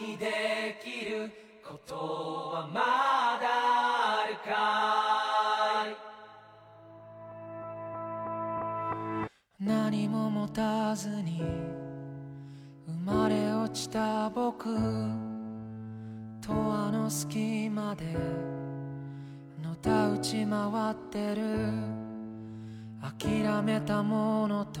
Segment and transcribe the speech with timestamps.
[0.00, 1.30] にできる
[1.66, 1.94] こと
[2.54, 2.80] はま
[3.40, 3.46] だ
[4.22, 4.50] あるか
[5.90, 5.96] い？
[9.58, 11.42] 何も持たずに
[12.86, 14.76] 生まれ落ちた僕。
[16.40, 18.04] とあの隙間で
[19.62, 21.72] のたうち回ってる。
[23.18, 24.80] 諦めたものと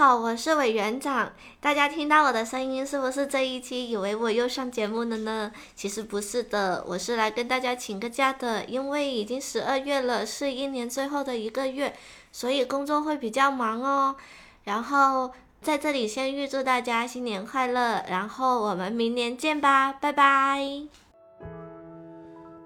[0.00, 1.32] 好，我是委员长。
[1.60, 5.52] 大家听到我的声音，是不是这一期以为我又上节目了呢？
[5.74, 11.94] 其实不是的，我是来跟大家请个假的，因为已经十二月了，是一年最后的一个月，
[12.32, 14.16] 所以工作会比较忙哦。
[14.64, 20.86] 然后在这里先预祝大家新年快乐，然后我们明年见吧，拜拜。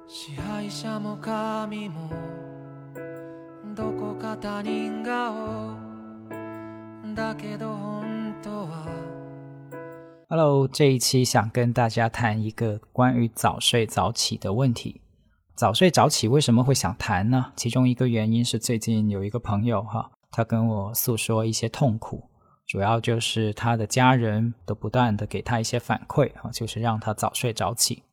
[0.09, 2.11] 支配者も神も
[3.77, 5.84] どこか他人顔だけど本当は
[10.28, 15.00] Hello，这一期想跟大家谈一个关于早睡早起的问题。
[15.56, 17.54] 早睡早起为什么会想谈呢？
[17.56, 22.30] 其中一个原因是最近有一个朋友哈，他跟我诉说一些痛苦，
[22.68, 28.04] 主要就是他的家人都不断的给他一些反馈啊，就是让他早睡早起。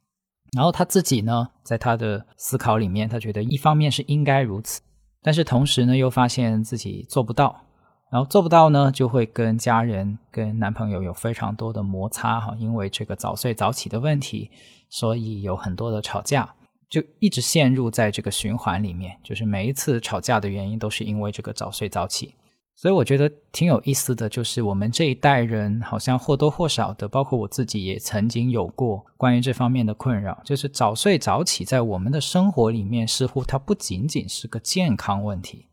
[0.53, 4.81] 然后他自己呢，在他的思考里面，他觉得一方面是应该如此，
[5.23, 7.65] 但是同时呢，又发现自己做不到。
[8.13, 14.51] 然后做不到呢，就会跟家人、跟男朋友有非常多的摩擦哈，因为这个早睡早起的问题，
[14.91, 16.55] 所以有很多的吵架，
[16.91, 19.17] 就一直陷入在这个循环里面。
[19.25, 22.35] 就是每一次吵架的原因都是因为这个早睡早起，
[22.77, 35.65] 所以我觉得挺有意思的，就是我们这一代人好像或多或少的，包括我自己也曾经有过关于这方面的困扰，就是早睡早起在我们的生活里面，似乎它不仅仅是个健康问题。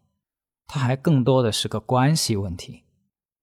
[0.72, 2.84] 它还更多的是个关系问题，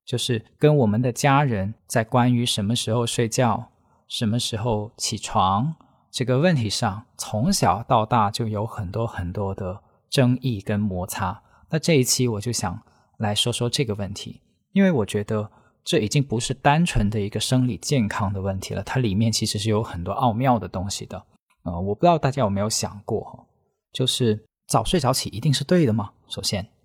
[0.05, 3.73] 就是跟我们的家人在关于什么时候睡觉、
[4.07, 5.75] 什么时候起床
[6.13, 11.43] 这个问题上，从小到大就有很多很多的争议跟摩擦。
[11.69, 12.81] 那这一期我就想
[13.19, 14.41] 来说说这个问题，
[14.73, 15.51] 因为我觉得
[15.83, 21.21] 这已经不是单纯的一个生理健康的问题了，它里面其实是有很多奥妙的东西的。
[21.65, 23.49] 呃，我不知道大家有没有想过，
[23.93, 26.13] 就是早睡早起一定是对的吗？
[26.29, 26.76] 首先。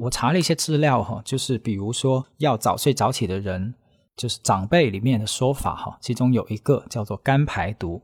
[0.00, 3.74] 我查了一些资料哈，就是比如说要早睡早起的人，
[4.16, 8.02] 就是长辈里面的说法哈，其中有一个叫做肝排毒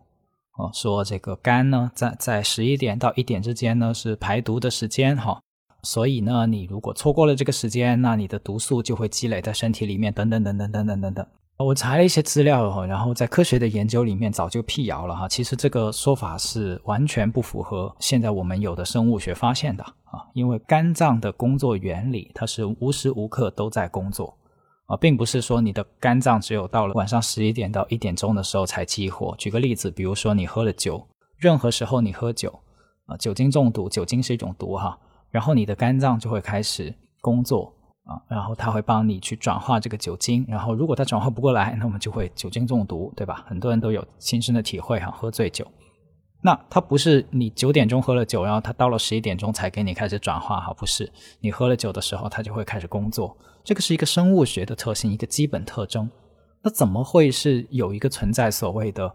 [0.59, 5.41] 哦，说这个肝呢在在十一点到一点之间呢是排毒的时间哈，
[5.83, 11.27] 所以呢你如果错过了这个时间，那你的毒素就会积累在身体里面等等等等等等等等。
[11.59, 24.37] 我查了一些资料哈，然后在科学的研究里面早就辟谣了哈，其实这个说法是完全不符合现在我们有的生物学发现的啊，因为肝脏的工作原理它是无时无刻都在工作
[24.85, 29.35] 啊，并不是说你的肝脏只有到了晚上十一点到一点钟的时候才激活。
[29.39, 32.53] 举个例子，比如说你喝了酒，任何时候你喝酒
[33.07, 34.99] 啊，酒精中毒，酒精是一种毒哈，
[35.31, 37.73] 然后你的肝脏就会开始工作。
[38.07, 43.45] 啊，然后它会帮你去转化这个酒精，然后如果它转化不过来，那我们就会酒精中毒，对吧？
[43.49, 45.67] 很多人都有亲身的体会哈，喝醉酒，
[46.41, 56.09] 那它不是你九点钟喝了酒，然后它到了十一点钟才给你开始转化哈，不是，你喝了酒的时候它就会开始工作，这个是一个生物学的特性，一个基本特征。
[56.63, 59.13] 那怎么会是有一个存在所谓的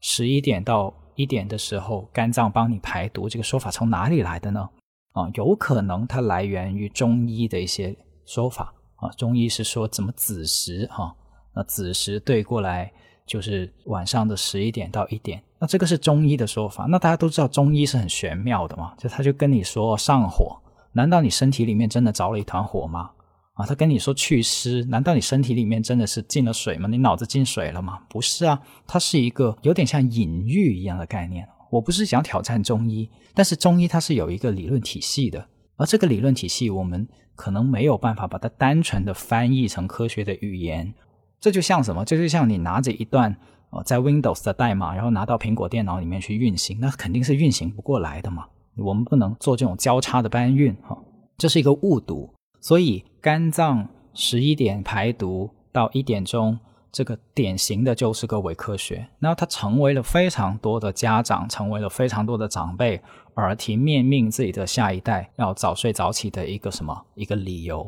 [0.00, 4.68] 十一点到一点的时候肝脏帮你排毒这个说法从哪里来的呢？
[5.12, 7.96] 啊，有可能它来源于中医的一些。
[8.26, 11.14] 说法啊，中医是说怎么子时哈，
[11.54, 12.92] 那子时对过来
[13.26, 16.86] 就是晚上的十一点到一点，那这个是中医的说法。
[16.88, 20.56] 那大家都知道中医是很玄妙的嘛，就他就跟你说上火，
[20.92, 23.10] 难道你身体里面真的着了一团火吗？
[23.54, 26.88] 啊，他跟你说祛湿，难道你身体里面真的是进了水吗？
[26.88, 28.00] 你脑子进水了吗？
[28.08, 31.48] 不是啊，它是一个有点像隐喻一样的概念。
[31.70, 37.06] 我不是想挑战中医，但是中医它是有一个理论体系的，而这个理论体系我们。
[37.34, 40.94] 可能没有办法把它单纯的翻译成科学的语言，
[41.40, 42.04] 这就像什么？
[42.04, 43.36] 这就像你拿着一段
[43.70, 48.46] 呃在 Windows 的代码，然后拿到苹果电脑里面去运行，那肯定是运行不过来的嘛。
[48.76, 50.98] 我们不能做这种交叉的搬运哈，
[51.36, 52.28] 这是一个误读。
[52.60, 56.58] 所以肝脏十一点排毒到一点钟，
[56.90, 59.06] 这个典型的就是个伪科学。
[59.18, 63.00] 那它成为了非常多的家长，成为了非常多的长辈
[63.36, 67.82] 耳提面命自己的下一代要早睡早起的一个什么一个理由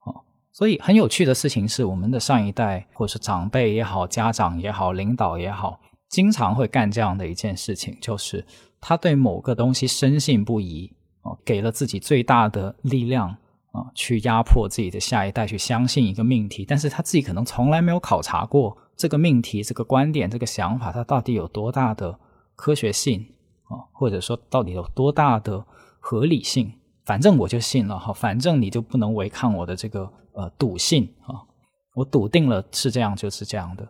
[0.00, 0.12] 啊。
[0.52, 8.44] 所以很有趣的事情是，我们的上一代或者是长辈也好，家长也好，领导也好，经常会干这样的一件事情，就是
[8.80, 10.92] 他对某个东西深信不疑
[11.22, 13.36] 啊，给了自己最大的力量。
[13.74, 22.16] 啊，去压迫自己的下一代去相信一个命题，但是他自己可能从来没有考察过这个命题、这个观点、这个想法，它到底有多大的
[22.54, 23.26] 科学性
[23.92, 25.64] 或者说到底有多大的
[26.00, 26.72] 合理性？
[27.04, 31.42] 反正我就信了哈，反正你就不能违抗我的这个呃笃信啊，
[31.94, 33.86] 我笃定了是这样就是这样的。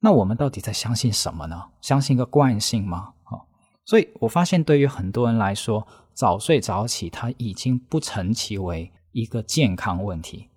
[0.00, 1.62] 那我们到底在相信什么呢？
[1.80, 3.14] 相信一个惯性吗？
[3.24, 3.40] 啊，
[3.84, 8.92] 所以我发现对于很多人来说，早睡早起它已经不成其为。
[9.14, 10.48] 一个健康问题，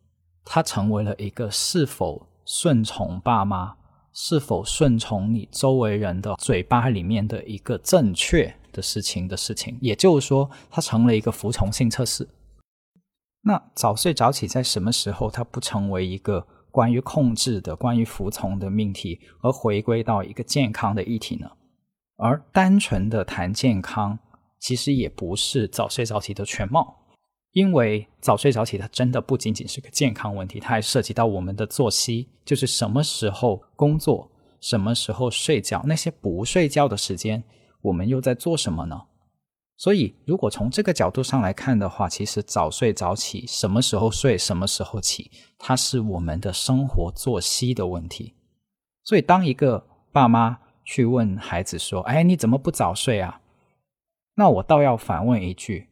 [0.46, 3.76] 它成为了一个是否顺从爸妈、
[4.18, 9.78] 是否顺从你周围人的嘴巴里面的一个正确的事情的事情。
[9.82, 12.28] 也就是说，它成了一个服从性测试。
[13.42, 21.52] 那早睡早起在什么时候它不成为一个关于控制的、关于服从的命题，而回归到一个健康的议题呢？
[22.16, 24.18] 而单纯的谈健康，
[24.60, 27.05] 其实也不是早睡早起的全貌。
[27.56, 34.30] 因为早睡早起，它真的不仅仅是个健康问题，它还涉及到我们的作息，就是什么时候工作，
[34.60, 37.42] 什么时候睡觉，那些不睡觉的时间，
[37.82, 39.04] 我们又在做什么呢？
[39.78, 48.34] 所以，如果从这个角度上来看的话，其实早睡早起，什么时候睡，什么时候起，它是我们的生活作息的问题。
[49.06, 53.40] 所以，当一个爸妈去问孩子说：“哎，你怎么不早睡啊？”
[54.36, 55.88] 那我倒要反问一句。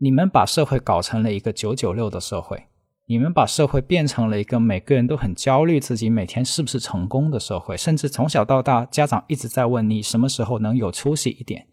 [0.00, 2.68] 你们把社会搞成了一个九九六的社会，
[3.06, 11.66] 你们把社会变成了一个每个人都很焦虑自己每天是不是成功的社会，甚至从小到大家长一直在问你什么时候能有出息一点，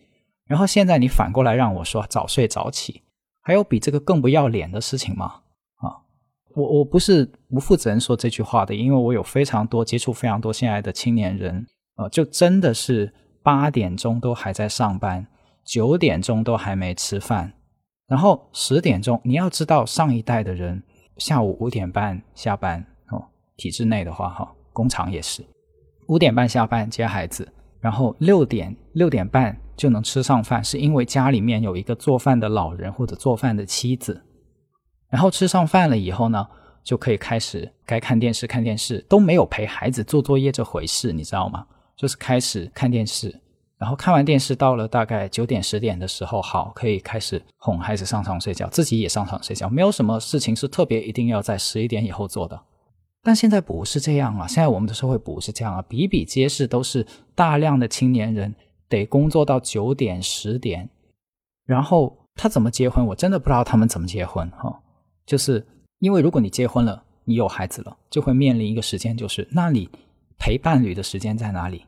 [0.48, 3.04] 然后现在你反过来让我说早睡早起，
[3.44, 5.26] 还有比这个更不要脸的事情吗？
[5.76, 6.02] 啊，
[6.56, 11.68] 我我不是不负责任说这句话的，因为我有非常多接触非常多现在的青年人，
[11.98, 13.14] 呃，就真的是
[13.44, 15.28] 八点钟都还在上班，
[15.64, 17.54] 九点钟都还没吃饭。
[18.08, 20.82] 然后十点钟，你要知道上一代的人
[21.18, 23.24] 下午五点半下班哦，
[23.58, 25.44] 体制内的话哈，工厂也是
[26.08, 34.22] 五点半下班接孩子，然后六点六点半就能吃上饭，是因为家里面有一个做饭的老人或者做饭的妻子。
[35.10, 36.46] 然后吃上饭了以后呢，
[36.84, 41.66] 就可以开始该看电视看电视，都没有陪孩子做作业这回事，你知道吗？
[41.96, 43.42] 就是开始看电视。
[43.86, 49.70] 然后看完电视，到了大概九点十点的时候，好，可以开始哄孩子上床睡觉，自己也上床睡觉。
[49.70, 52.60] 没有什么事情是特别一定要在十一点以后做的。
[53.22, 57.06] 但现在不是这样啊，现在我们的社会不是这样啊，比比皆是，都是
[57.36, 58.56] 大量的青年人
[58.90, 60.90] 得工作到九点十点，
[61.68, 63.06] 然后他怎么结婚？
[63.06, 64.82] 我真的不知道他们怎么结婚哈。
[65.28, 65.64] 就是
[66.00, 69.88] 因为如果你结婚了，你有孩子了，就会面临一个时间，就是那你
[70.40, 71.86] 陪伴侣的时间在哪里？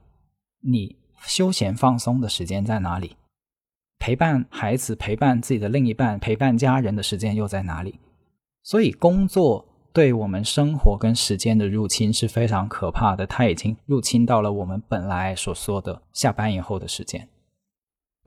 [0.61, 0.95] 你。
[1.25, 3.15] 休闲放松的时间在哪里？
[3.99, 7.99] 陪伴孩子、陪伴自己的另一半、陪伴家人的时间又在哪里？
[8.63, 13.25] 所以，工作对我们生活跟时间的入侵是非常可怕的。
[13.25, 17.27] 它已经入侵到了我们本来所说的下班以后的时间。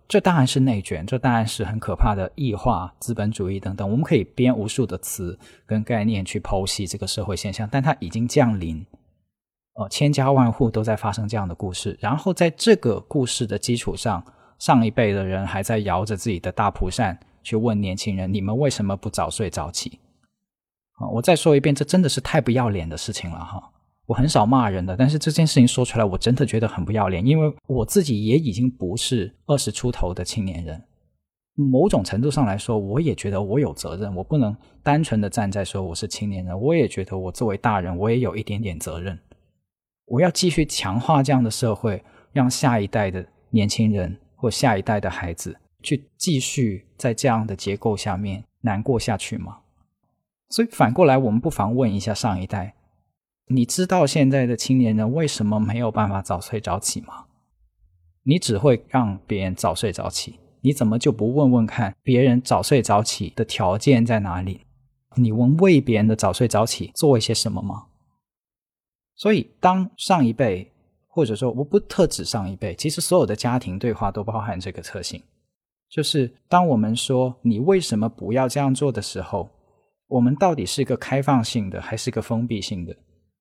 [0.08, 3.88] 这当然是内卷，这当然是很可怕的异化、资本主义等等。
[3.88, 8.84] 我们可以编无数的词跟概念去剖析这个社会现象，但它已经降临。
[9.74, 14.22] 呃，千家万户都在发生这样的故事，然后在这个故事的基础上，
[14.58, 20.00] 上一辈的人还在摇着自己的大蒲扇去问年轻人：“你们为什么不早睡早起？”
[20.98, 23.70] 啊，我再说一遍，这真的是太不要脸的事情了哈！
[24.06, 30.82] 我很少骂人的，但是这件事情说出来，我真的觉得很不要脸，因为我自己也已经不是二十出头的青年人，
[31.54, 39.18] 某种程度上来说，我也觉得我有责任，我不能单纯的站在说我是青年人，我也觉得我作为大人，我也有一点点责任。
[40.10, 42.02] 我要继续强化这样的社会，
[42.32, 49.58] 让下一代的年轻人或下一代的孩子去继续在这样的结构下面难过下去吗？
[50.48, 52.74] 所以反过来，我们不妨问一下上一代：
[53.46, 57.26] 你知道现在的青年人为什么没有办法早睡早起吗？
[58.24, 64.62] 你只会让别人早睡早起，你怎么就不问问看别人早睡早起的条件在哪里？
[65.14, 67.86] 你问为别人的早睡早起做一些什么吗？
[69.20, 70.66] 所以，当上一辈，
[71.06, 75.22] 或者说我不特指上一辈，其实所有的家庭对话都包含这个特性，
[75.90, 79.46] 就是当我们说你为什么不要这样做的时候，
[80.08, 82.96] 我们到底是一个开放性的还是一个封闭性的？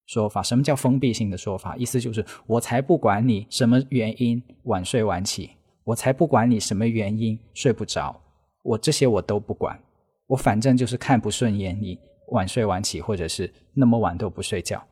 [0.06, 0.44] 说法。
[0.44, 1.78] 什么叫封闭性的说法？
[1.78, 5.52] 意思就是我才不管你什么原因晚睡晚起，
[5.86, 8.20] 我才不管你什么原因睡不着，
[8.64, 9.80] 我这些我都不管，
[10.28, 11.98] 我反正就是看不顺眼你
[12.34, 14.84] 晚睡晚起，或者是那么晚都不睡觉。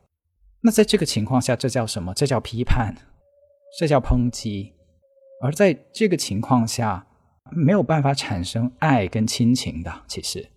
[0.62, 2.14] 那在这个情况下，这叫什么？
[2.14, 2.96] 这叫批判，
[3.78, 4.74] 这叫抨击。
[5.42, 7.06] 而在这个情况下，
[7.52, 10.04] 没有办法产生爱跟亲情的。
[10.08, 10.50] 其实，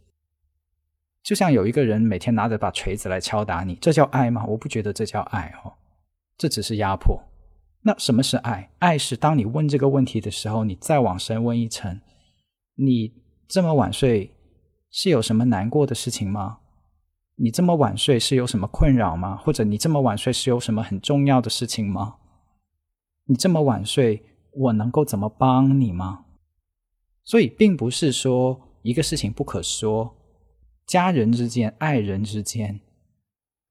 [1.22, 4.44] 就像有一个人每天拿着把锤子来敲打你，这叫爱吗？
[4.46, 5.74] 我不觉得这叫爱哦，
[6.38, 7.22] 这只是压迫。
[7.82, 8.70] 那什么是爱？
[8.78, 12.00] 爱是当你问这个问题的时候，你再往深问一层：
[12.76, 13.12] 你
[13.46, 14.34] 这么晚睡
[14.90, 16.58] 是有什么难过的事情吗？
[17.42, 19.36] 你这么晚睡是有什么困扰吗？
[19.36, 22.16] 或者你这么晚睡是有什么很重要的事情吗？
[23.24, 24.24] 你这么晚睡。
[24.52, 26.24] 我能够怎么帮你吗？
[27.22, 30.16] 所以，并不是说一个事情不可说，
[30.84, 32.80] 家人之间、爱人之间、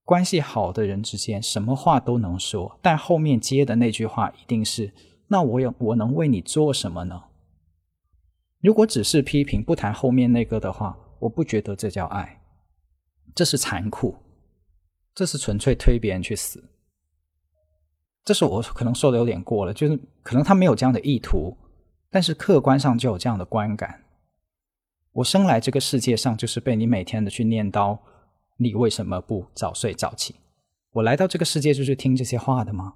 [0.05, 4.93] 关系好的人之间，什么话都能说，但后面接的那句话一定是：
[5.27, 7.23] 那我有我能为你做什么呢？
[8.61, 12.38] 如果只是批评，不谈后面那个的话，我不觉得这叫爱，
[13.39, 14.17] 这是残酷，
[15.15, 16.61] 这是纯粹推别人去死。
[18.25, 21.55] 这是我可能说的有点过了，就是可能他没有这样的意图，
[22.09, 24.03] 但是客观上就有这样的观感。
[25.13, 27.99] 我生来这个世界上就是被你每天的去念叨，
[28.57, 30.35] 你为什么不早睡早起？
[30.91, 32.95] 我来到这个世界就是听这些话的吗？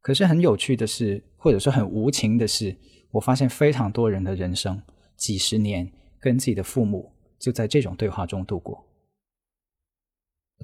[0.00, 2.74] 可是很有趣的是，或者说很无情的是，
[3.10, 4.80] 我发现非常多人的人生
[5.14, 8.82] 几十年跟自己的父母就在这种对话中度过。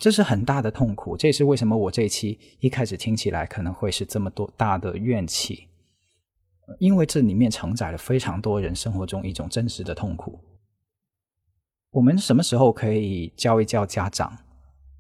[0.01, 5.69] 这是很大的痛苦，这也是为什么我这一期一开始听起来可能会是这么多大的怨气，
[6.79, 10.39] 因为这里面承载了非常多人生活中一种真实的痛苦。
[11.93, 14.37] 我们什么时候可以教一教家长，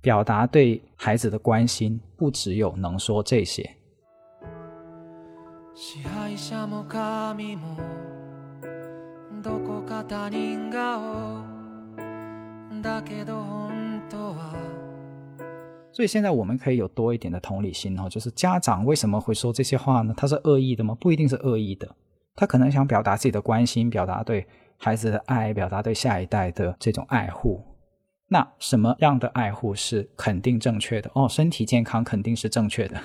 [0.00, 3.68] 表达对孩子的关心，不只有能说这些。
[15.94, 20.12] 所以现在我们可以有多一点的同理心哦，就是家长为什么会说这些话呢？
[20.16, 20.92] 他是恶意的吗？
[21.00, 21.88] 不一定是恶意的，
[22.34, 24.44] 他可能想表达自己的关心，表达对
[24.76, 27.64] 孩子的爱，表达对下一代的这种爱护。
[28.26, 31.08] 那什么样的爱护是肯定正确的？
[31.14, 33.00] 哦，身体健康肯定是正确的。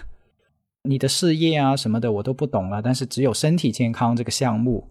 [0.81, 4.89] 你的事业啊什么的我都不懂了，但是只有身体健康这个项目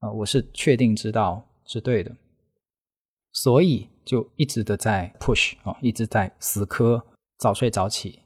[0.00, 2.14] 啊，我是确定知道是对的。
[3.32, 7.02] 所以就一直的在 push 啊，一直在死磕。
[7.40, 8.20] 早睡早起，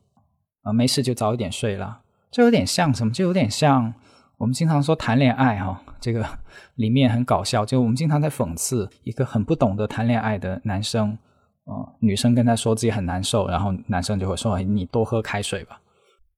[0.62, 2.02] 啊，没事就早一点睡了。
[2.32, 3.12] 这有点像什么？
[3.12, 3.94] 就有点像
[4.38, 6.28] 我们经常说谈恋爱哈，这个
[6.74, 7.64] 里面很搞笑。
[7.64, 11.16] 就我们经常在讽刺一个很不懂得谈恋爱的男生，
[11.64, 15.80] 啊，女生跟他说自己很难受，然后男生就会说：“你多喝开水吧。”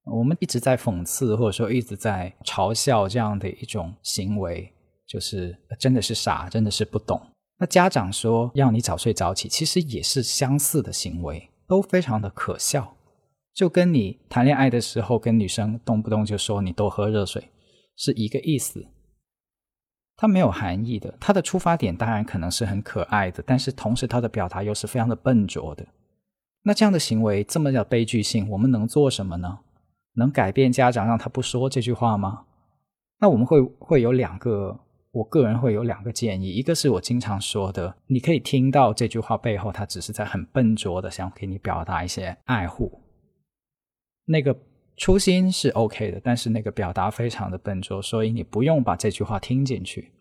[0.05, 4.71] 我们一直在讽刺或者说一直在嘲笑这样的一种行为，
[5.07, 7.19] 就是真的是傻，真的是不懂。
[7.59, 11.49] 那家长说要你早睡早起，其实也是相似的行为。
[11.67, 12.97] 都非常的可笑，
[13.53, 17.51] 就跟你谈恋爱的时候跟女生动不动就说你多喝热水
[17.97, 18.87] 是一个意思。
[20.17, 25.87] 它没有含义的，它的出发点当然可能是很可爱的，但是同时它的表达又是非常的笨拙的。
[26.63, 29.59] 那这样的行为这么的悲剧性，我们能做什么呢？
[30.15, 32.45] 能改变家长让他不说这句话吗？
[33.21, 34.81] 那我们会会有两个。
[35.17, 43.01] 我个人会有两个建议，一个是我经常说的，你可以听到这句话背后，他只是在很笨拙的想给你表达一些爱护，
[44.27, 44.55] 那个
[44.99, 50.13] 初心是 OK 的，但是那个表达非常的笨拙，所以你不用把这句话听进去，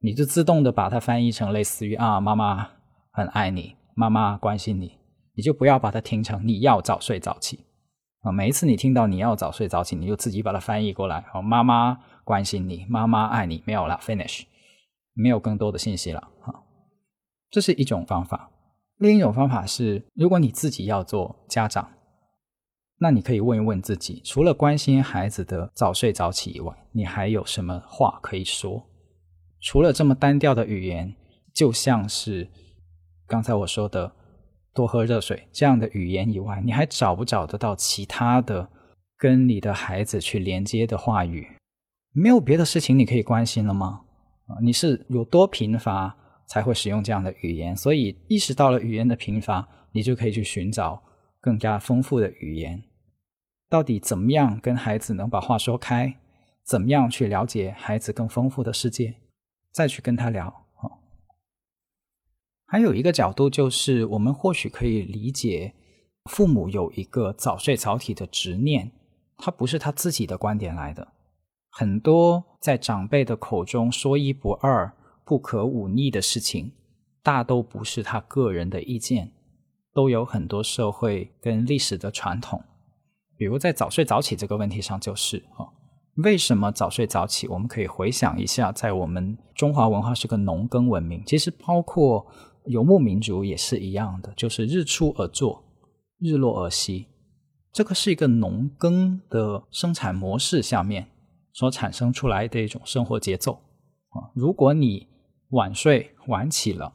[0.00, 2.68] 你就自动的把它翻译成类似于啊，妈妈
[3.12, 4.98] 很爱你，妈妈关心你，
[5.34, 7.60] 你就不要把它听成你要早睡早起。
[8.24, 12.00] 啊，每一次你听到你要早睡早起，你就自己把它翻译过来，哦，妈妈。
[12.24, 14.44] 关心你，妈妈爱你，没有了，finish，
[15.12, 16.64] 没有更多的信息了，哈，
[17.50, 18.50] 这是一种方法。
[18.96, 21.86] 另一种方法是，如果你自己要做家长，
[22.96, 28.82] 那你可以问一问自己，除了关心孩子的早睡早起以外，你还有什么话可以说？
[29.60, 31.14] 除了这么单调的语言，
[31.52, 32.48] 就像是
[33.26, 34.10] 刚才我说的
[34.74, 38.68] 多喝热水这样的语言以外，你还找不找得到其他的
[39.16, 41.46] 跟你的孩子去连接的话语？
[42.12, 44.02] 没有别的事情你可以关心了吗？
[44.46, 46.16] 啊，你是有多贫乏
[46.46, 47.76] 才会使用这样的语言？
[47.76, 51.02] 所以意识到了语言的贫乏，你就可以去寻找
[51.40, 52.82] 更加丰富的语言。
[53.70, 56.16] 到底怎么样跟孩子能把话说开？
[56.64, 59.14] 怎么样去了解孩子更丰富的世界？
[59.72, 60.63] 再去跟他聊。
[62.66, 65.74] 还有一个角度就是，我们或许可以理解
[66.24, 68.90] 父母有一个早睡早起的执念，
[69.36, 71.08] 它不是他自己的观点来的。
[71.70, 74.92] 很多在长辈的口中说一不二、
[75.24, 76.72] 不可忤逆的事情，
[77.22, 79.32] 大都不是他个人的意见，
[79.92, 82.62] 都有很多社会跟历史的传统。
[83.36, 85.66] 比如在早睡早起这个问题上，就是啊，
[86.18, 87.48] 为什么早睡早起？
[87.48, 92.24] 我们可以回想一下，在我们中华文化是个农耕文明，其实包括
[92.66, 95.64] 游牧民族也是一样的，就是日出而作，
[96.18, 97.06] 日落而息，
[97.72, 101.08] 这个是一个农耕的生产模式下面。
[101.56, 103.52] 所产生出来的一种生活节奏
[104.08, 105.06] 啊，如果你
[105.50, 106.92] 晚睡晚起了，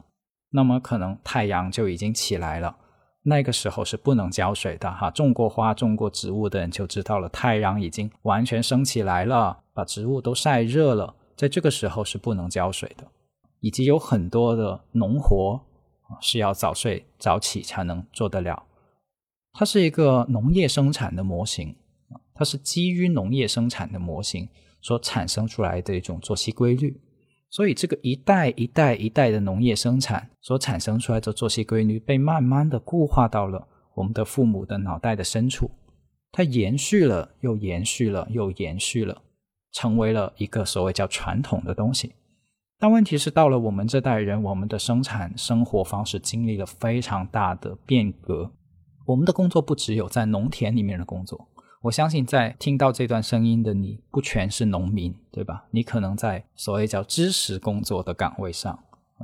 [0.50, 2.76] 那么可能太阳就已经起来了，
[3.24, 5.10] 那个时候是不能浇水的哈。
[5.12, 13.08] 种过花、种过植物的人就知道了，太阳已经完全升起来了，把植物都晒热了，在这个时候是不能浇水的。
[13.60, 15.62] 以及有很多的农活
[16.22, 18.64] 是要早睡早起才能做得了，
[19.54, 21.76] 它是一个农业生产的模型。
[22.34, 24.48] 它是基于农业生产的模型
[24.80, 26.98] 所产生出来的一种作息规律，
[27.50, 35.70] 所以这个一代一代一代的农业生产所产生出来的作息规律，被慢慢的固化到了我们的父母的脑袋的深处，
[36.32, 39.22] 它延续了又延续了又延续了，
[39.74, 42.14] 成为了一个所谓叫传统的东西。
[42.82, 48.50] 但问题是，到了我们这代人，我们的生产生活方式经历了非常大的变革，
[49.06, 51.50] 我们的工作不只有在农田里面的工作。
[51.82, 55.66] 我相信，在听到这段声音的你，不全是农民，对吧？
[55.72, 58.80] 你可能在所谓叫知识工作的岗位上，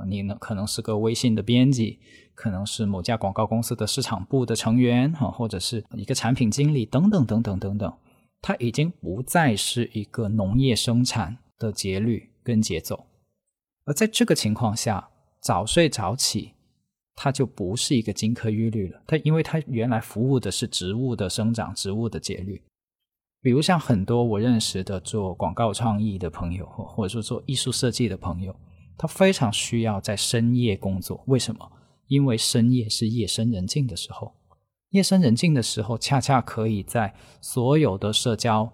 [0.06, 1.98] 你呢可能是个微信的编辑，
[2.34, 7.90] 可能是某家广告公司的市场部的成员，哈，或者是一个产品经理，等等等等等等。
[8.42, 13.06] 它已经不再是一个农业生产的节律跟节奏，
[13.86, 15.08] 而在这个情况下，
[15.40, 16.52] 早睡早起。
[17.18, 22.60] 它就不是一个金科玉律了，它因为它原来服务的是植物的生长、植物的节律。
[23.40, 28.54] 比如像很多我认识的做广告创意的朋友，或者说做艺术设计的朋友，
[28.98, 31.24] 他非常需要在深夜工作。
[31.26, 31.72] 为什么？
[32.08, 34.34] 因为深夜是夜深人静的时候，
[34.90, 38.70] 夜深人静的时候，恰恰可以在所有的社交、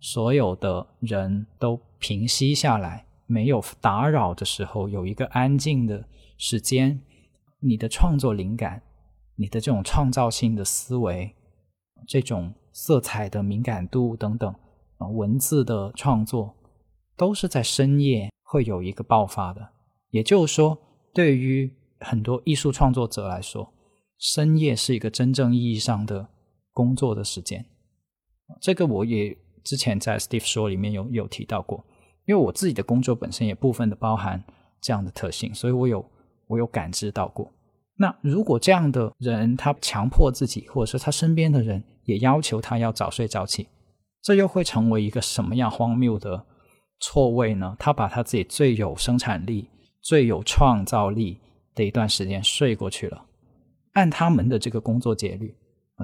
[0.00, 6.08] 所有的人都平息下来、没有打扰的时候，有一个安静的
[6.38, 7.00] 时间。
[7.58, 8.82] 你的创作灵感，
[9.34, 11.34] 你的这种创造性的思维，
[12.06, 14.54] 这种色彩的敏感度等等
[14.98, 16.54] 啊，文字的创作
[17.16, 19.70] 都是在深夜会有一个爆发的。
[20.10, 20.78] 也就是说，
[21.14, 23.72] 对于很多艺术创作者来说，
[24.18, 26.28] 深夜是一个真正意义上的
[26.72, 27.64] 工作的时间。
[28.60, 31.84] 这个我也之前在 Steve 说里面有有提到过，
[32.26, 34.42] 因为我自己的工作本身也部分的包含
[34.80, 36.04] 这样的特性，所以我有
[36.46, 37.50] 我有感知到过。
[37.96, 43.68] 那如果这样的人他强迫自己，或者是他身边的人也要求他要早睡早起，
[44.20, 46.44] 这又会成为一个什么样荒谬的
[47.00, 47.74] 错位呢？
[47.78, 49.70] 他把他自己最有生产力、
[50.02, 51.40] 最有创造力
[51.74, 53.24] 的一段时间睡过去了。
[53.92, 55.56] 按他们的这个工作节律，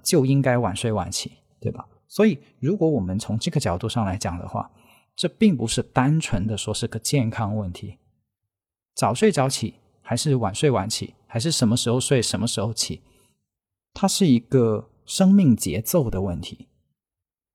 [0.02, 1.86] 就应该晚睡晚起，对吧？
[2.08, 4.70] 所以，如果我们从这个角度上来讲的话，
[5.14, 7.98] 这并不是单纯的说是个健康问题，
[8.94, 9.76] 早睡早起。
[10.04, 13.02] 还是晚睡晚起，还是什么时候睡什么时候起，
[13.94, 16.66] 它是一个生命节奏的问题。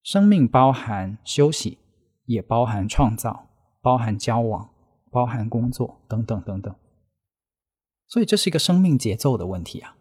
[0.01, 1.77] 生命包含休息，
[2.23, 3.49] 也包含创造，
[3.81, 4.69] 包含交往，
[5.11, 6.73] 包含工作等等等等。
[8.07, 9.97] 所以这是一个生命节奏的问题啊。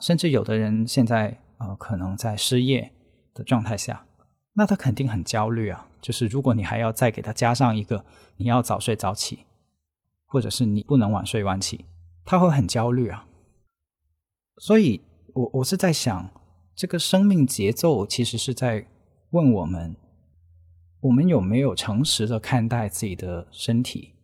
[0.00, 2.92] 甚至有的人现在呃可能在失业
[3.32, 4.06] 的状态下，
[4.52, 5.88] 那他肯定很焦虑啊。
[6.04, 8.04] 就是如果你还要再给他加上一个
[8.36, 9.46] 你要早睡早起。
[10.26, 11.84] 或者是你不能晚睡晚起，
[12.24, 13.28] 他会很焦虑啊。
[14.58, 15.00] 所以，
[15.32, 16.28] 我我是在想，
[16.74, 18.84] 这个生命节奏其实是在
[19.30, 19.94] 问我们：
[21.02, 24.14] 我们有没有诚实的看待自己的身体？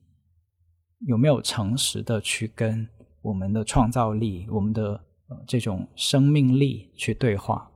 [1.06, 2.88] 有没有诚实的去跟
[3.22, 7.70] 我们的创造力、我们的呃这种生命力去对话？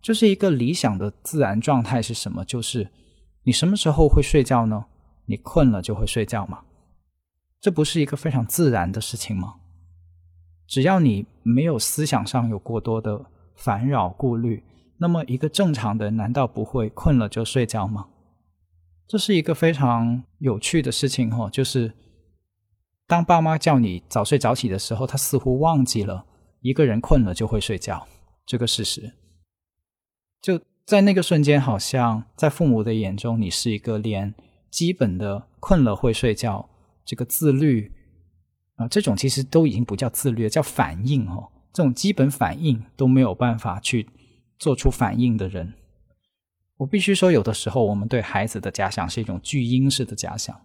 [0.00, 2.42] 就是一个理想的自然状态是什么？
[2.46, 2.88] 就是
[3.48, 4.84] 你什么时候会睡觉呢？
[5.24, 6.64] 你困了就会睡觉吗？
[7.58, 9.54] 这不是一个非常自然的事情吗？
[10.66, 13.24] 只要你没有思想上有过多的
[13.56, 14.62] 烦扰顾虑，
[14.98, 18.08] 那么一个正常的人难道不会困了就睡觉吗？
[19.06, 21.94] 这是一个非常有趣的事情哦，就是
[23.06, 26.26] 当爸妈叫你早睡早起的时候，他似乎忘记了
[26.60, 28.06] 一个人困了就会睡觉
[28.44, 29.10] 这个事实。
[30.42, 34.34] 就在那个瞬间，好像在父母的眼中，你是一个连
[34.70, 36.66] 基本的困了会睡觉。
[37.04, 37.92] 这个自律
[38.76, 41.46] 啊，这种其实都已经不叫自律，叫反应哦。
[41.74, 44.08] 这种基本反应都没有办法去
[44.58, 45.74] 做出反应的人。
[46.78, 50.58] 我必须说，有的时候我们对孩子的假想是一种巨婴式的假想，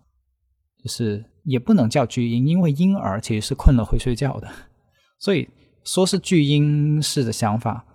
[0.81, 4.49] 就是也不能叫巨婴，因为婴儿其实是困了会睡觉的，
[5.19, 5.49] 所以
[5.83, 7.85] 说是巨婴式的想法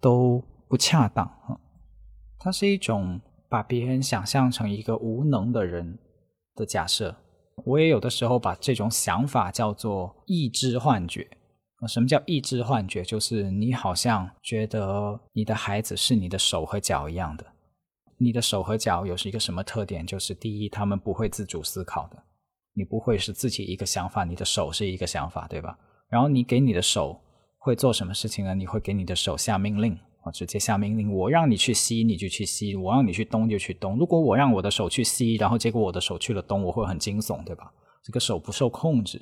[0.00, 1.56] 都不恰当啊。
[2.38, 5.98] 它是一种把别人想象成一个无能的人
[6.54, 7.16] 的假设。
[7.64, 11.28] 我也有的时候把这种想法叫做意志幻觉。
[11.86, 13.02] 什么叫意志幻觉？
[13.02, 17.46] 就是你好像觉得你的孩子是你的手和脚一样的。
[18.16, 20.04] 你的手和脚有是一个什么特点？
[20.04, 22.22] 就是第一，他们不会自主思考的。
[22.74, 25.78] 你不会是自己一个想法，你的手是一个想法，对吧？
[26.08, 27.20] 然后你给你的手
[27.58, 28.54] 会做什么事情呢？
[28.54, 29.98] 你会给你的手下命令
[30.30, 31.12] 直接下命令。
[31.12, 33.96] 我让你去吸，你就去吸；我让你去东，就去东。
[33.98, 37.72] 如果我让我的手去吸，然后结果我的手去了东，我会很惊悚，对吧？
[38.02, 39.20] 这个手不受控制。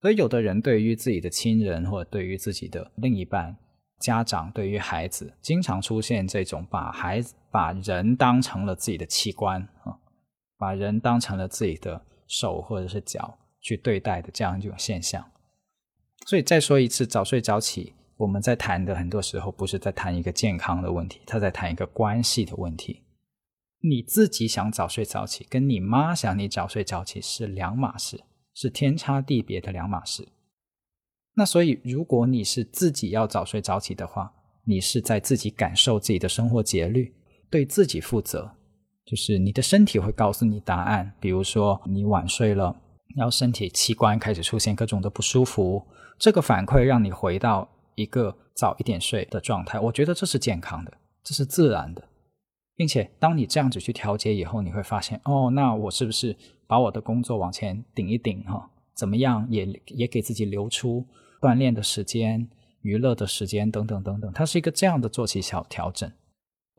[0.00, 3.56] 所以，有的人对于自己的亲人或者对于自己的另一半。
[3.98, 9.96] 家长对于孩子经常出现这种把孩子把人当成了自己的器官啊，
[10.58, 15.24] 把人当成了自己的手或者是脚去对待的这样一种现象。
[16.26, 23.02] 所以再说一次，早睡早起，我们在谈的很多时候不是在谈一个健康的问题，他在谈一个关系的问题。
[23.82, 28.24] 你自己想早睡早起，跟你妈想你早睡早起是两码事，
[28.54, 30.26] 是天差地别的两码事。
[31.34, 34.32] 那所以，如果你是自己要早睡早起的话，
[34.64, 37.14] 你是在自己感受自己的生活节律，
[37.50, 38.50] 对自己负责。
[39.04, 42.74] 就是你的身体会告诉你答案，比如说你晚睡了，
[43.14, 45.86] 然后身体器官开始出现各种的不舒服，
[46.18, 49.80] 这个反馈让你回到一个早一点睡的状态。
[49.80, 50.92] 我觉得这是健康的，
[51.24, 52.04] 这是自然的，
[52.76, 56.36] 并且当你这样子去调节以后，你会发现，哦，那我是不是
[56.68, 58.70] 把我的工作往前顶一顶哈？
[58.94, 61.04] 怎么样也也给自己留出。
[61.38, 62.48] 锻炼的时间、
[62.80, 66.10] 娱乐的时间等等等等，它是一个这样的作息小调整。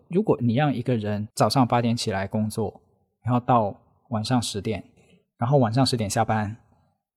[0.10, 2.82] 如果你让一个人早上八点起来工作，
[3.23, 4.84] 然后到晚上十点，
[5.38, 6.58] 然后晚上十点下班，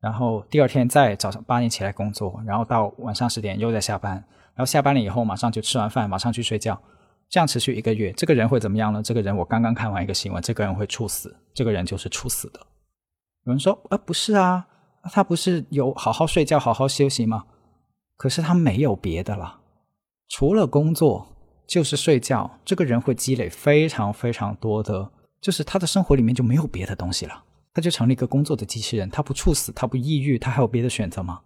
[0.01, 4.15] 然后第二天再早上八点起来工作，然后到晚上十点又在下班，
[4.55, 6.81] 然后下班了以后马上就吃完饭，马上去睡觉，
[7.29, 9.03] 这样持续一个月，这个人会怎么样呢？
[9.03, 12.61] 这个人我刚刚看完一个新闻，这个人会猝死，这个人就是猝死的。
[13.45, 14.67] 有人说啊，不是啊。
[15.05, 17.43] 他不是有好好睡觉、好好休息吗？
[18.19, 19.59] 可是他没有别的了，
[20.29, 21.27] 除了工作
[21.67, 22.51] 就是睡觉。
[22.67, 25.11] 这个人会积累非常非常多的，
[25.41, 29.09] 就是他的生活里面就没有别的东西了，他就成了一个工作的机器人。
[29.11, 31.41] 他不猝死，他不抑郁，他还有别的选择吗？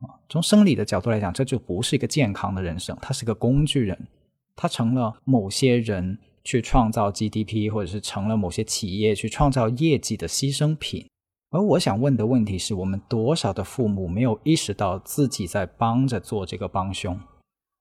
[0.00, 4.08] 啊，从生理的角度来讲，这就不是一个健康的人生，他是个工具人，
[4.54, 11.06] 他成了某些人去创造 GDP，或者是成了某些企业去创造业绩的牺牲品。
[11.50, 17.18] 而我想问的问题是我们多少的父母没有意识到自己在帮着做这个帮凶，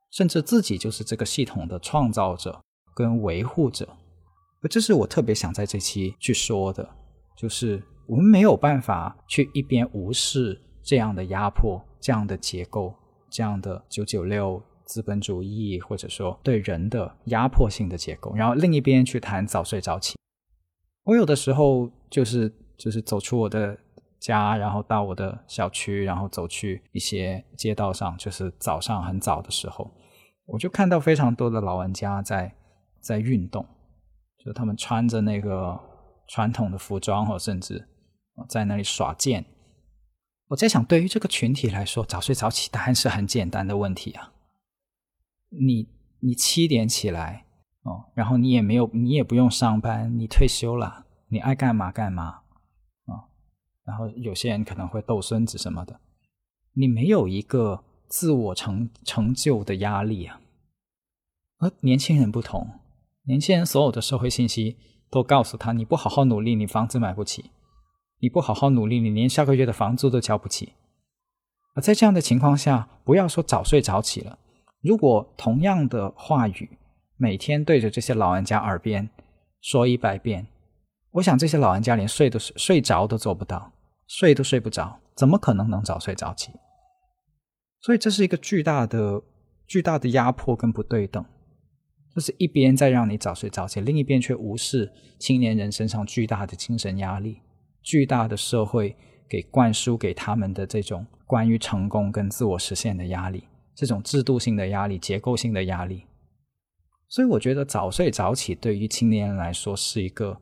[0.10, 2.62] 甚至自己就是这个系统的创造者
[2.96, 3.90] 跟维护者。
[4.64, 6.90] 而这是我特别想在这期去说的，
[7.38, 12.94] 就是我们没有办法去一边无视这样的压迫、这样的结构、
[13.30, 20.18] 这样的九九六资本主义，或者说对人的压迫性的结构，然后另一边去谈早睡早起。
[21.04, 22.52] 我有的时候就是。
[22.78, 23.76] 就是走出我的
[24.20, 29.90] 家，然后到我的小区，然后走去一些街道上，就是早上很早的时候，
[30.46, 32.54] 我就看到非常多的老人家在
[33.02, 33.66] 在运动，
[34.38, 35.76] 就他们穿着那个
[36.28, 37.88] 传统的服装，或甚至
[38.48, 39.46] 在那里耍剑。
[40.50, 44.34] 我在想，对于这个群体来说，早睡早起当然是很简单的问题啊。
[45.50, 47.46] 你你七点起来
[47.84, 52.44] 哦，然后你也没有，你也不用上班，你退休了，你爱干嘛干嘛
[53.06, 53.28] 啊。
[53.86, 56.00] 然后有些人可能会逗孙子什么的，
[56.74, 60.40] 你没有一个自我成成就的压力啊。
[61.60, 62.70] 而年轻人不同，
[63.24, 64.78] 年轻人所有的社会信息
[65.10, 67.52] 都告诉他：你不好好努力，你房子买不起；
[68.20, 70.74] 你不好好努力，你连下个月的房租都交不起。
[71.76, 74.40] 而在这样的情况下，不要说早睡早起了，
[74.82, 76.78] 如果同样的话语
[77.18, 79.10] 每天对着这些老人家耳边
[79.62, 80.48] 说一百遍，
[81.12, 83.72] 我想这些老人家连睡都睡睡着都做不到。
[84.10, 86.54] 睡都睡不着，怎么可能能早睡早起？
[87.82, 89.22] 所以这是一个巨大的、
[89.68, 91.26] 巨大的压迫跟不对等，
[92.18, 97.44] 就是一边在让你早睡早起，另一边却无视青年人身上巨大的精神压力、
[97.84, 98.98] 巨大的社会
[99.30, 103.44] 给灌输给他们的这种关于成功跟自我实现的压力，
[103.76, 106.06] 这种制度性的压力、结构性的压力。
[107.08, 110.42] 所以我觉得早睡早起对于青年人来说是一个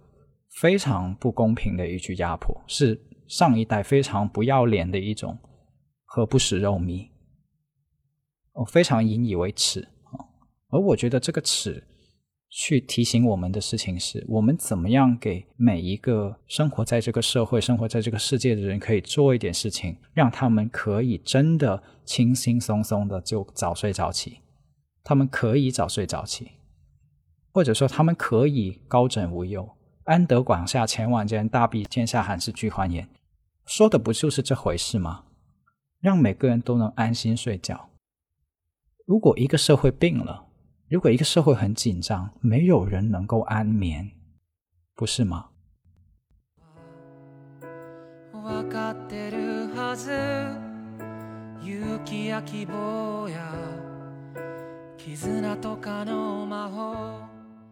[0.62, 2.98] 非常不公平的一句压迫，是。
[3.28, 5.38] 上一代非常不要脸的一种
[6.06, 7.10] 和不食肉糜，
[8.54, 9.90] 我非常引以为耻。
[10.76, 11.84] 而我觉得这个耻。
[12.58, 24.40] 去提醒我们的事情是，我们怎么样给每一个生活在这个社会、生活在这个世界的人，可以做一点事情，让他们可以真的轻轻松松的就早睡早起。
[25.04, 26.52] 他们可以早睡早起，
[27.52, 29.68] 或者说他们可以高枕无忧，
[30.06, 33.10] 安得广厦千万间，大庇天下寒士俱欢颜。
[33.66, 35.26] 说的不就是这回事吗？
[36.00, 37.90] 让每个人都能安心睡觉。
[39.06, 40.46] 如果一个社会病了，
[40.88, 44.12] 如果一个社会很紧张，没有人能够安眠，
[44.94, 45.48] 不是吗？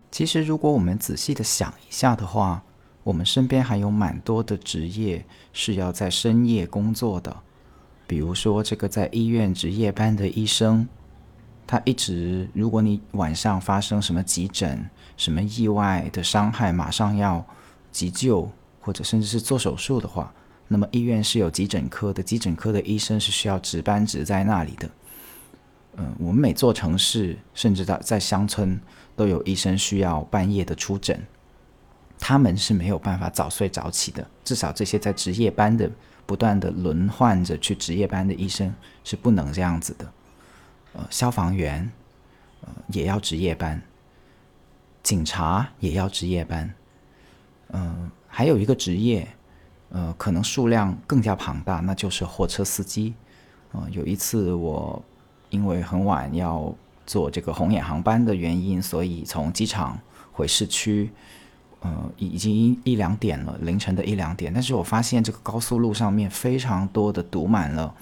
[0.10, 2.64] 其实，如果我们仔细的想一下的话，
[3.04, 7.36] 我们身边还有蛮多的职业是要在深夜工作的，
[8.08, 10.88] 比如说这个在医院值夜班的医生。
[11.66, 17.46] 他一直，如果你晚上发生什么急诊、什么意外的伤害，马上要
[17.92, 18.50] 急救，
[18.82, 20.34] 或者甚至是做手术的话，
[20.68, 24.90] 那么医院是有急诊科的，急诊科的医生是需要值班值在那里的。
[25.96, 28.80] 嗯，我们每座城市，甚至到在乡村，
[29.16, 31.22] 都有医生需要半夜的出诊，
[32.20, 34.28] 他们是没有办法早睡早起的。
[34.44, 35.90] 至少这些在值夜班的、
[36.26, 38.74] 不断的轮换着去值夜班的医生
[39.04, 40.12] 是不能这样子的。
[40.94, 41.92] 呃，消防员，
[42.62, 43.82] 呃，也要值夜班。
[45.02, 46.74] 警察也要值夜班。
[47.70, 49.28] 嗯，还有一个职业，
[49.90, 53.14] 呃，可能数量更加庞大，那就是货车司机。
[53.72, 55.04] 呃，有一次我
[55.50, 56.74] 因为很晚要
[57.06, 60.00] 坐这个红眼航班的原因，所以从机场
[60.32, 61.12] 回市区，
[61.82, 64.54] 呃，已经一两点了，凌晨的一两点。
[64.54, 67.94] 但是我发现这个高速路上面非常多的堵满了。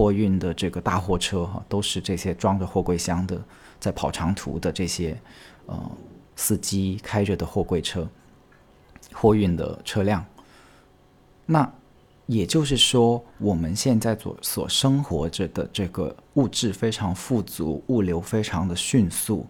[0.00, 3.38] 货运的这个大货车哈，都是这些装着货柜箱的，
[3.78, 5.14] 在跑长途的这些
[5.66, 5.78] 呃
[6.36, 8.08] 司机开着的货柜车，
[9.12, 10.24] 货运的车辆。
[11.44, 11.70] 那
[12.24, 19.46] 也就是说，我们现在所所生活着的这个物质非常富足，物流非常的迅速，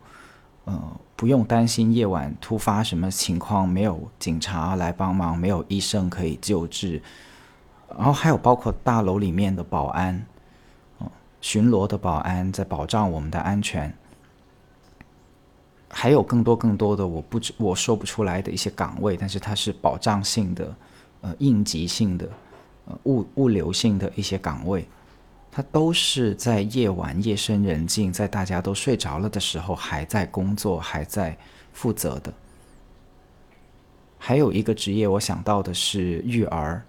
[0.65, 7.01] 呃，不用担心夜晚突发什么情况，没有警察来帮忙，没有医生可以救治。
[7.97, 10.27] 然后还有包括大楼里面的保安，
[11.41, 13.93] 巡逻的保安在保障我们的安全，
[15.89, 20.75] 还有更多更多的我不知我说不出来的一些岗位，但是它是保障性的，
[21.23, 22.29] 呃，应急性的，
[22.87, 24.87] 呃，物物流性的一些岗位，
[25.51, 31.37] 它都是在夜晚夜深人静，在大家都睡着了的时候还在工作，还在
[31.73, 32.33] 负责的。
[34.19, 36.83] 还有一个职业，我想到的是育儿。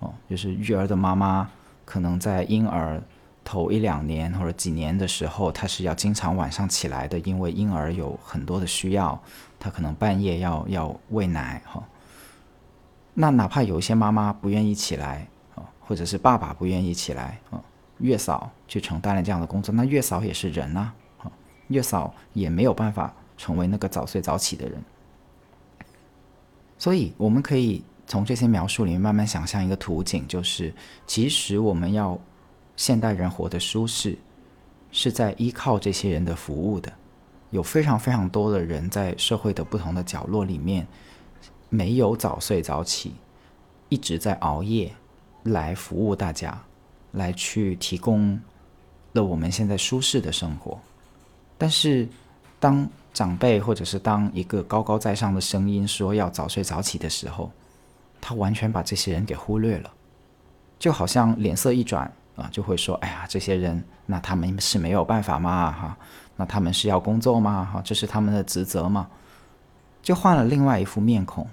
[0.00, 1.48] 哦就是育儿的妈妈，
[1.84, 3.02] 可能在婴儿
[3.44, 9.20] 头一两年或者几年的时候，他是要经常晚上起来的，因为婴儿有很多的需要，
[9.60, 11.82] 他可能半夜要要喂奶哈。
[13.12, 17.62] 那哪怕有一些妈妈不愿意起来啊，或者是爸爸不愿意起来啊，
[17.98, 21.30] 月嫂去承担了这样的工作，那月嫂也是人呐，啊，
[21.68, 24.82] 月嫂也没有办法成为那个早睡早起的人，
[26.78, 27.84] 所以我们可以。
[28.06, 30.74] 从这些描述里面慢慢想象一个图景，就是
[31.06, 32.18] 其实我们要
[32.76, 34.18] 现代人活得舒适，
[34.90, 36.92] 是在依靠这些人的服务的。
[37.50, 40.86] 有非常非常多的人在社会的不同的角落里面，
[41.68, 43.14] 没有早睡早起，
[43.88, 44.92] 一直在熬夜
[45.44, 46.60] 来服务大家，
[47.12, 48.40] 来去提供
[49.12, 50.80] 了我们现在舒适的生活。
[51.56, 52.08] 但是
[52.58, 57.52] 当长辈或者是当一个高高在上的声音说要早睡早起的时候，
[58.20, 59.92] 他完全把这些人给忽略了，
[60.76, 65.70] 就好像脸色一转啊，就会说：“哎呀，这些人，那他们是没有办法吗？
[65.70, 65.98] 哈，
[66.36, 67.64] 那他们是要工作吗？
[67.72, 69.08] 哈，这是他们的职责吗？”
[70.02, 71.46] 就换了另外一副面孔。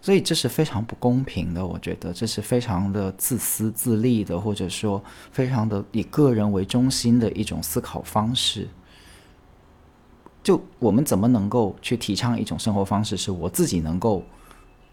[0.00, 5.02] 所以这是非常不公平的，我觉得这是非常的自私自利的，或者说
[5.32, 8.68] 非常的以个人为中心的一种思考方式。
[10.42, 14.22] 就我们怎么能够去提倡一种生活方式，是我自己能够。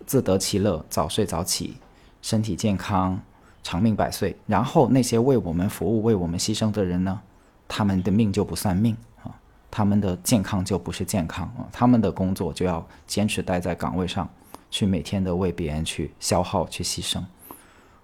[0.06, 1.78] 自得其乐，早睡早起，
[2.22, 3.20] 身体健康，
[3.66, 4.38] 长命百岁。
[4.46, 7.20] 然后那些为我们服务、为我们牺牲的人呢？
[7.68, 9.34] 他们的命就不算命啊，
[9.72, 14.30] 他们的健康就不是健康啊，他们的工作就要坚持待在岗位上，
[14.70, 17.24] 去每天的为别人去消耗、去牺牲。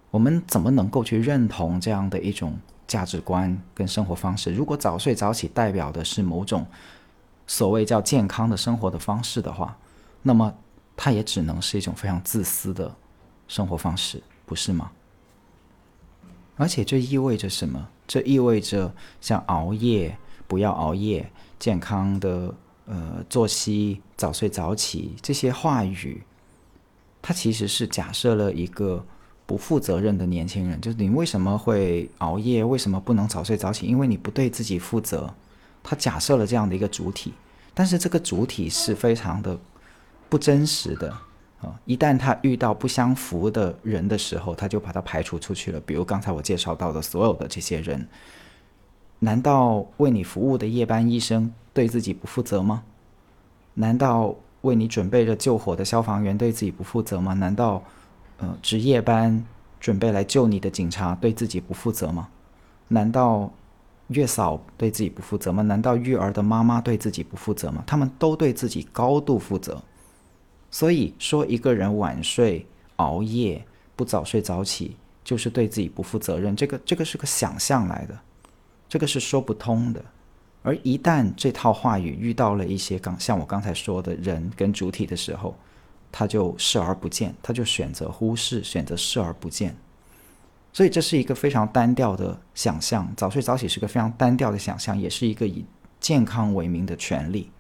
[0.10, 4.52] 我们怎么能够去认同这样的一种价值观跟生活方式？
[4.52, 6.66] 如果早睡早起代表的是某种
[7.46, 9.78] 所谓叫健康的生活的方式的话，
[10.24, 10.52] 那么。
[11.04, 12.94] 它也只能是一种非常自私的
[13.48, 14.92] 生活方式，不是吗？
[16.56, 17.88] 而且这意味着什么？
[18.08, 22.54] 这意味着像熬夜，不要熬夜，健康的
[22.86, 26.22] 呃作息，早睡早起这些话语，
[27.22, 29.04] 它其实是假设了一个
[29.46, 30.80] 不负责任的年轻人。
[30.82, 32.64] 就是你为什么会熬夜？
[32.64, 33.88] 为什么不能早睡早起？
[33.88, 35.34] 因为你不对自己负责。
[35.82, 37.34] 他假设了这样的一个主体，
[37.74, 39.58] 但是这个主体是非常的
[40.30, 41.18] 不真实的。
[41.62, 45.80] 啊，一旦他遇到不相符的人的时候，他就把他排除出去了。
[45.82, 48.08] 比如刚才我介绍到的所有的这些人，
[49.20, 52.84] 难道为你服务的夜班医生对自己不负责吗？
[53.76, 57.34] 难道为你准备着救火的消防员对自己不负责吗？
[57.34, 57.84] 难道，
[58.40, 59.44] 呃，值夜班
[59.80, 62.28] 准备来救你的警察对自己不负责吗？
[62.88, 63.52] 难道
[64.08, 65.62] 月嫂对自己不负责吗？
[65.62, 67.84] 难道育儿的妈妈对自己不负责吗？
[67.86, 69.82] 他们都对自己高度负责。
[70.72, 73.64] 所以说，一个人晚睡、熬夜、
[73.96, 76.56] 不早睡早起，就是对自己不负责任。
[76.56, 78.18] 这个，这个是个想象来的，
[78.88, 80.02] 这个是说不通的。
[80.64, 85.54] 而一旦这套话语遇到了一些刚像我刚才说的人跟主体的时候，
[86.12, 89.76] 他就视而不见，他就选择忽视，选择视而不见。
[90.72, 93.12] 所以这是一个非常单调的想象。
[93.18, 95.66] 早睡早起是个非常单调的想象，也是一个以
[96.00, 97.52] 健康为名的权利。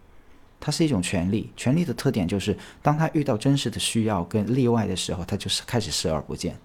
[0.63, 6.56] 它是一种权利，权利的特点就是，当他遇到真实的需要跟例外的时候，他就是开始视而不见，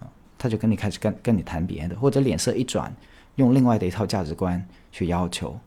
[0.00, 2.94] 啊，他就跟你开始跟跟你谈别的，或者脸色一转，
[3.36, 5.58] 用另外的一套价值观去要求。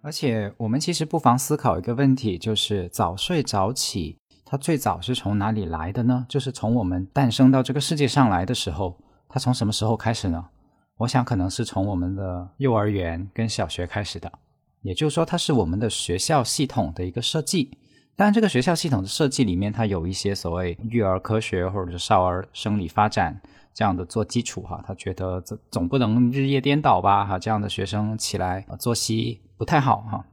[0.00, 4.16] 而且，我们其实不妨思考一个问题，就是早睡早起。
[4.50, 6.24] 它最早是从哪里来的呢？
[6.26, 10.42] 就是从我们诞生到这个世界上来的时候，它从什么时候开始呢？
[10.96, 14.32] 我想可能是从我们的幼儿园跟小学开始的，
[14.80, 17.76] 也就是说，它是我们的学校系统的一个设计。
[18.16, 23.38] 当然，这个学校系统的设计里面，它有一些所谓育儿科学或者是少儿生理发展
[23.74, 24.82] 这样的做基础哈。
[24.86, 27.26] 他觉得这总不能日夜颠倒吧？
[27.26, 30.24] 哈，这样的学生起来作息不太好哈。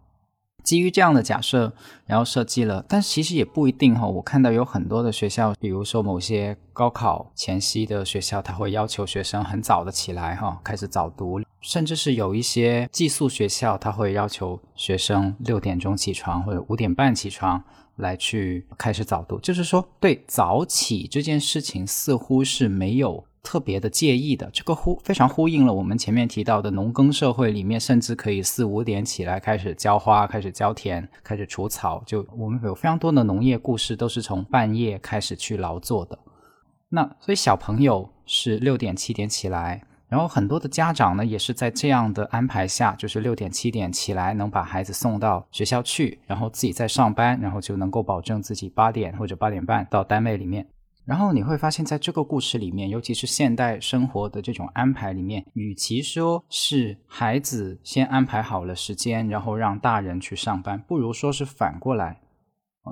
[0.65, 1.71] 基于这样的假设，
[2.05, 4.05] 然后设计了，但其实也不一定哈。
[4.07, 17.63] 我看到有很多的学校，比如说某些高考前夕的学校，他会要求学生很早的起来哈，开始早读，甚至是有一些寄宿学校，他会要求学生六点钟起床或者五点半起床
[17.97, 19.39] 来去开始早读。
[19.39, 23.23] 就是说，对早起这件事情似乎是没有。
[23.45, 32.03] 特别的介意的，这个呼非常呼应了我们前面提到的农耕社会里面，甚至可以四五点起来开始浇花、开始浇田、开始除草。
[32.05, 36.17] 就我们有非常多的农业故事，都是从半夜开始去劳作的。
[36.89, 50.67] 那所以小朋友是六点七点起来，然后很多的家长呢也是在这样的安排下，就是六点七点起来能把孩子送到学校去，然后自己在上班，然后就能够保证自己八点或者八点半到单位里面。
[51.05, 62.21] 然后你会发现，在这个故事里面，尤其是现代生活的这种安排里面，与其说是孩子先安排好了时间，然后让大人去上班，不如说是反过来，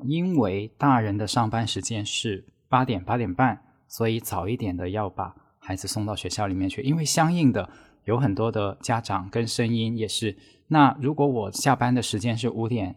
[0.06, 6.84] 因为大人的上班时间是八点八点半，所以早一点的要把孩子送到学校里面去。
[6.84, 7.68] 因为相应的
[8.06, 12.96] 有很多的家长跟声音也是，那如果我下班的时间是五点，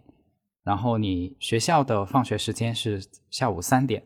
[0.63, 4.03] 然后你学校的放学时间是下午三点。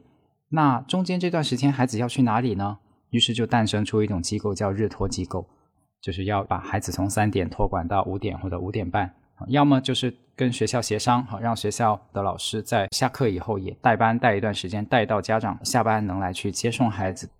[0.51, 2.79] 那中间这段时间孩子要去哪里呢？
[3.11, 5.49] 于是就诞生出一种机构叫日托机构，
[6.01, 9.15] 就是要把孩子从三点托管到五点或者五点半，
[9.49, 17.31] 要么就是跟学校协商，好让学校的老师在下课以后也带班带一段时间，带到家长下班能来去接送孩子。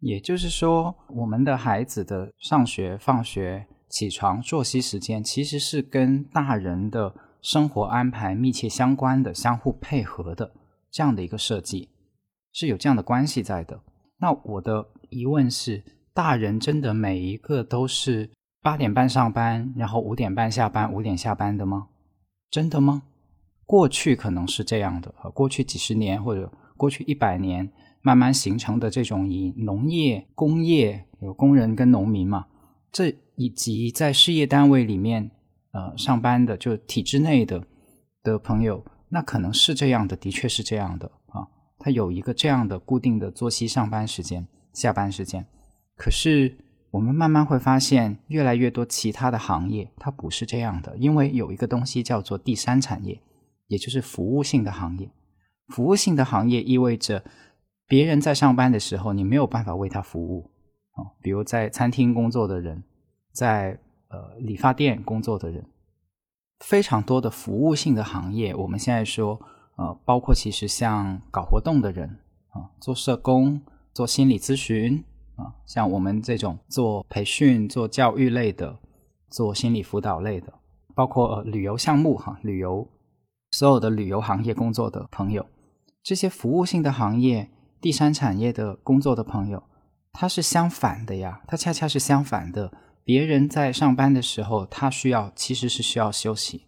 [0.00, 10.52] 也就是说，我们的孩子的上学、放学、起床、作息时间其实是跟大人的生活安排密切相关的、相互配合的
[10.90, 11.88] 这样的一个设计。
[12.56, 13.78] 是有这样的关系在的。
[14.18, 18.30] 那我的疑问是：大人真的每一个都是
[18.62, 21.88] 八点半上班，然后五点半下班、五点下班的吗？
[22.50, 23.02] 真的吗？
[23.66, 32.46] 过去可能是这样的，过去几十年或者过去一百年慢慢形成的这种以农业、工业有工人跟农民嘛，
[32.90, 35.30] 这以及在事业单位里面
[35.72, 37.62] 呃上班的，就体制内的
[38.22, 41.12] 的朋友，那可能是这样的，的确是这样的。
[41.86, 45.46] 他有一个这样的固定的作息，上班时间、下班时间。
[45.94, 46.52] 可是
[46.90, 50.96] 我们慢慢会发现，越来越多其他的行业，它不是这样的。
[50.96, 53.22] 因为有一个东西叫做第三产业，
[53.68, 55.08] 也就是服务性的行业。
[55.68, 57.22] 服务性的行业意味着，
[57.86, 60.50] 别人在上班的时候，你没有办法为他服务。
[60.94, 62.82] 啊，比如在餐厅工作的人，
[63.32, 63.78] 在
[64.08, 65.64] 呃理发店工作的人，
[66.58, 68.52] 非常多的服务性的行业。
[68.56, 69.40] 我们现在说，
[69.76, 72.18] 呃，包括其实像搞活动的人
[72.50, 73.60] 啊，做社工、
[73.94, 75.02] 做心理咨询
[75.36, 78.78] 啊，像我们这种做培训、做教育类的、
[79.30, 80.52] 做心理辅导类的，
[80.94, 82.88] 包括旅游项目哈，旅游
[83.50, 85.46] 所有的旅游行业工作的朋友，
[86.02, 87.50] 这些服务性的行业、
[87.80, 89.62] 第三产业的工作的朋友。
[90.18, 92.72] 它是相反的呀，它恰恰是相反的。
[93.04, 96.62] 别人在上班的时候，他需要其实是需要休息；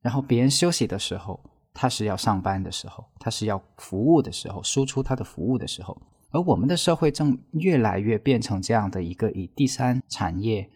[0.00, 1.38] 然后别人休息的时候，
[1.74, 6.00] 他是要上班的时候，他是要服务的时候，输出他的服务的时候。
[6.30, 10.70] 而我们的社会正越来越变成这样的一个以第三产业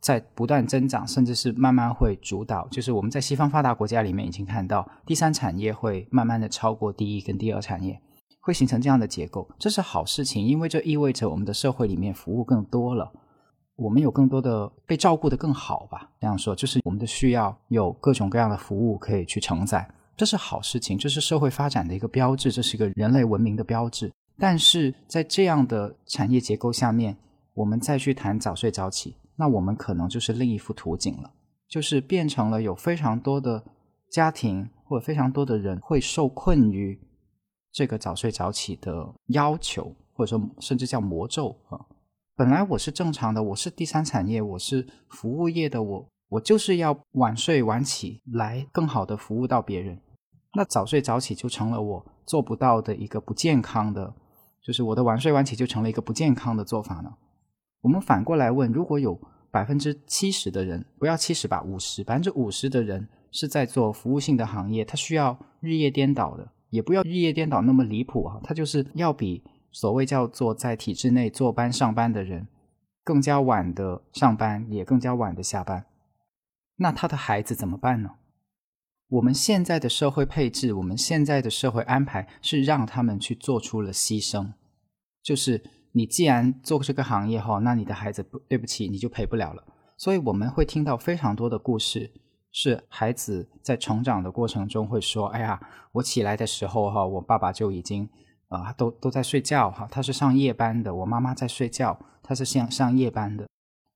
[0.00, 2.66] 在不断增长，甚至是慢慢会主导。
[2.68, 8.00] 就是我们在西方发达国家里面已经看到，第三产业会慢慢的超过第一跟第二产业。
[8.40, 13.12] 会形成这样的结构，这是好事情，因为这意味着我们的社会里面服务更多了，
[13.76, 16.10] 我们有更多的被照顾的更好吧。
[16.18, 19.86] 这样说，就是我们的需要有各种各样的服务可以去承载，
[20.18, 24.12] 这是好事情，这是社会发展的一个标志，这是一个人类文明的标志。
[24.36, 27.16] 但是在这样的产业结构下面，
[27.54, 31.30] 我们再去谈早睡早起，那我们可能就是另一幅图景了，
[31.68, 33.62] 就是变成了有非常多的
[34.10, 37.00] 家庭或者非常多的人会受困于。
[37.70, 41.78] 这个早睡早起的要求，或者说甚至叫魔咒啊！
[42.34, 50.00] 本来我是正常的，我是第三产业，我是服务业的，我我就是要晚睡晚起，来更好的服务到别人。
[50.54, 54.14] 那早睡早起就成了我做不到的一个不健康的，
[54.62, 57.14] 就是我的晚睡晚起就成了一个不健康的做法呢。
[57.82, 59.20] 我们反过来问：如果有
[59.50, 66.48] 百分之七十的人，不要七十吧，五十百分之五十的人是在做服务性的行业，他需要日夜颠倒的。
[66.70, 69.42] 也不要日夜颠倒那么离谱啊，他就是要比
[69.72, 72.46] 所谓叫做在体制内坐班上班的人
[73.02, 75.86] 更加晚的上班，也更加晚的下班。
[76.76, 78.10] 那他的孩子怎么办呢？
[79.08, 84.52] 我们现在的社会配置，我们现在的社会安排是让他们去做出了牺牲，
[85.22, 89.64] 就是你既然做这个行业哈，那你的孩子不对不起，你就陪不了了。
[89.96, 92.12] 所以我们会听到非常多的故事。
[92.50, 95.60] 是孩子在成长的过程中会说：“哎呀，
[95.92, 98.08] 我起来的时候哈，我爸爸就已经
[98.48, 99.86] 啊，都都在睡觉哈。
[99.90, 103.46] 他是上夜班的，我妈妈在睡觉，他是上上夜班的。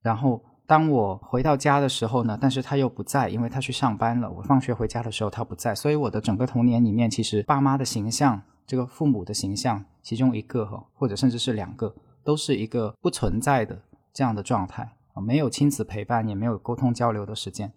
[0.03, 4.31] 然后当我回到家的时候呢，但是他又不在，因为他去上班了。
[4.31, 11.95] 我放学回家的时候他不在，所以我的整个童年里面，其实爸妈的形象，这个父母的形象，其中一个哈，或者甚至是两个，
[12.25, 13.83] 都是一个不存在的
[14.13, 17.73] 这样的状态啊，没有亲子陪伴，也没有沟通交流的时间。”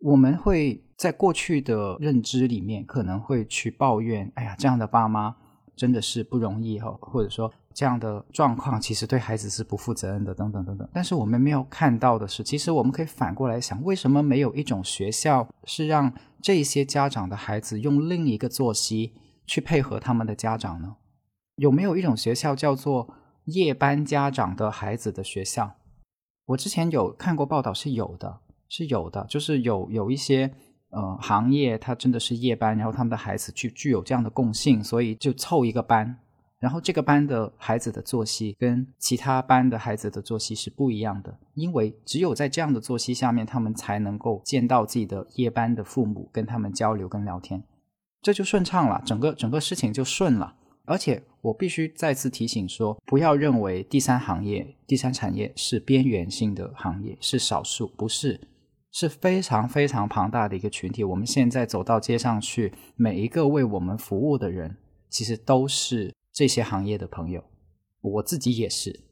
[0.00, 5.34] 我们会在过去的认知里面，可能会去抱怨：“哎呀，这样的爸妈
[5.74, 19.12] 真的是不容易哈，或者说这样的状况其实对孩子是不负责任的，等等等等。”但是我们没有看到的是，其实我们可以反过来想：为什么没有一种学校是让这些家长的孩子用另一个作息
[19.46, 20.96] 去配合他们的家长呢？
[21.56, 23.12] 有没有一种学校叫做
[23.44, 25.74] 夜班家长的孩子的学校？
[26.46, 28.40] 我之前有看过报道，是有的。
[28.66, 30.52] 是有的，就是有有一些
[30.88, 36.18] 呃行业，它真的是夜班，然后他们的孩子具具有这样的共性，所以就凑一个班，
[36.64, 47.62] 然后这个班的孩子的作息跟其他班的孩子的作息是不一样的，因为只有在这样的作息下面，他们才能够见到自己的夜班的父母，跟他们交流跟聊天，
[48.22, 50.54] 这就顺畅了，整个整个事情就顺了。
[50.86, 58.40] 而且我必须再次提醒说，不要认为第三行业、第三产业是边缘性的行业，是少数，不是。
[58.90, 61.04] 是非常非常庞大的一个群体。
[61.04, 64.76] 我们现在走到街上去，每一个为我们服务的人，
[65.10, 67.42] 其实都是这些行业的朋友。
[68.02, 69.04] 我自己也是，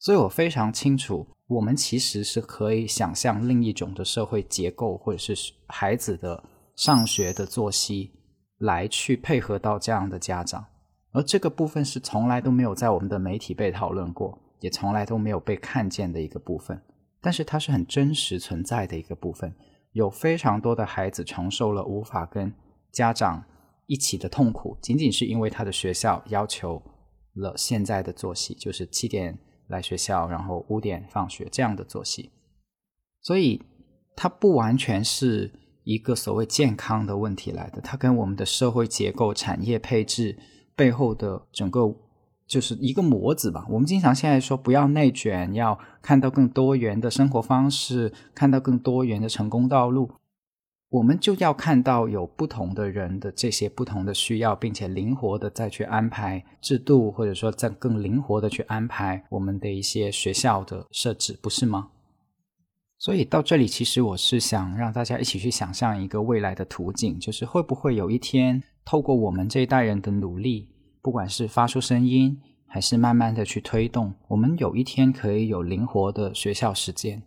[0.00, 6.42] 所以我非常清楚，我们其实是可以想象另一种的社会结构，或者是孩子的
[6.74, 8.10] 上学的作息，
[8.58, 10.64] 来去配合到这样的家长。
[11.12, 16.80] 而这个部分是从来都没有在我们的媒体被讨论过，也从来都没有被看见的一个部分。
[17.20, 19.54] 但是它是很真实存在的一个部分，
[19.92, 22.52] 有非常多的孩子承受了无法跟
[22.90, 23.44] 家长
[23.90, 26.80] 一起的痛苦，仅仅是因为他的学校要求
[27.34, 29.36] 了现在的作息，就是七点
[29.66, 32.30] 来学校，然后五点放学这样的作息，
[33.20, 33.60] 所以
[34.14, 40.38] 它不完全是一个所谓健康的问题来的，它跟我们的社会结构、产业配置
[40.76, 41.96] 背后的整个。
[42.50, 43.64] 就是一个模子吧。
[43.70, 50.10] 我们经常现在说不要内卷，要看到更多元的生活方式，看到更多元的成功道路。
[50.90, 61.90] 我们就要看到有不同的人的这些不同的需要，并且灵活的再去安排制度，或者说再更灵活的去安排我们的一些学校的设置，不是吗？
[62.98, 70.68] 所以到这里，其实我是想让大家一起去想象一个未来的图景，就是会不会有一天，透过我们这一代人的努力，
[71.00, 72.36] 不管是发出声音，
[72.66, 77.22] 还是慢慢的去推动，我们有一天可以有灵活的学校时间，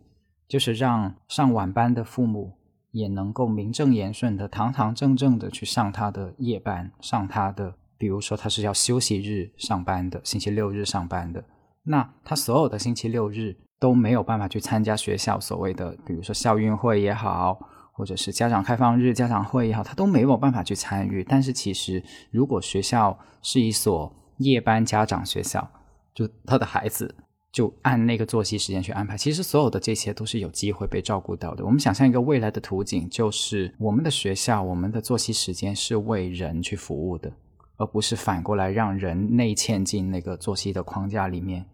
[0.49, 2.51] 就是让上晚班的父母
[2.93, 11.43] 也能够名正言顺的、堂堂正正的去上他的夜班，上他的，比如说他是要休息日上班的，星期六日上班的，
[11.83, 13.57] 那他所有的星期六日。
[13.79, 17.59] 都没有办法去参加学校所谓的，比如说校运会也好，
[17.91, 21.21] 或者是家长开放日、家长会也好，他都没有办法去参与。
[21.21, 25.69] 但是其实，如果学校是一所夜班家长学校，
[26.13, 27.13] 就他的孩子
[27.53, 31.63] 就按那个作息时间去安排，其实所有的这些都是有机会被照顾到的。
[31.63, 37.31] 我们想象一个未来的图景，就是我们的学校、我们的作息时间是为人去服务的，
[37.77, 41.65] 而不是反过来让人内嵌进那个作息的框架里面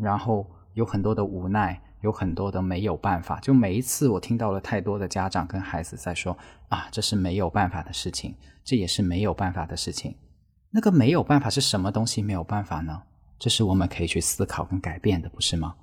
[0.00, 0.46] 然后。
[0.76, 3.40] 有很多的无奈，有很多的没有办法。
[3.40, 6.36] 就每一次我听到了太多的家长跟孩子在说
[6.68, 10.14] ：“啊，这是没有办法的事情，这也是没有办法的事情。”
[10.68, 13.04] 那个没有办法是什么东西没有办法呢？
[13.38, 15.74] 这是我们可以去思考跟改变的，不是吗？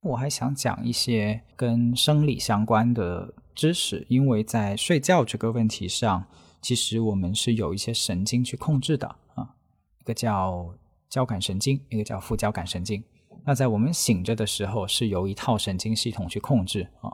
[0.00, 6.26] 我还想讲一些跟生理相关的知识，因为在睡觉这个问题上，
[6.60, 9.54] 其实我们是有一些神经去控制的啊，
[10.00, 10.74] 一个叫
[11.08, 13.02] 交感神经，一个叫副交感神经。
[13.46, 17.10] 那在我们醒着的时候，是由一套神经系统去控制啊；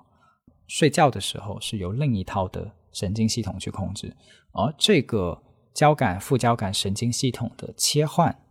[0.68, 4.16] 睡觉的时候，是由另一套的神经系统去控制。
[4.53, 5.43] 而这个
[5.74, 8.43] 交感副交感神经系统的切换，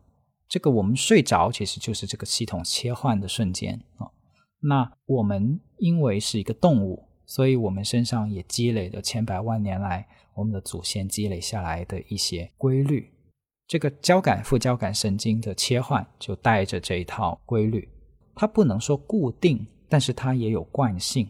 [0.48, 4.12] 这个我们睡着其实就是这个系统切换的瞬间啊。
[4.62, 13.14] 那我们因为是一个动物，所以我们身上也积累了千百万年来我们的祖先积累下来的一些规律。
[13.70, 17.88] 这个交感副交感神经的切换就带着这一套规律，
[18.34, 21.30] 它不能说固定，但是它也有惯性。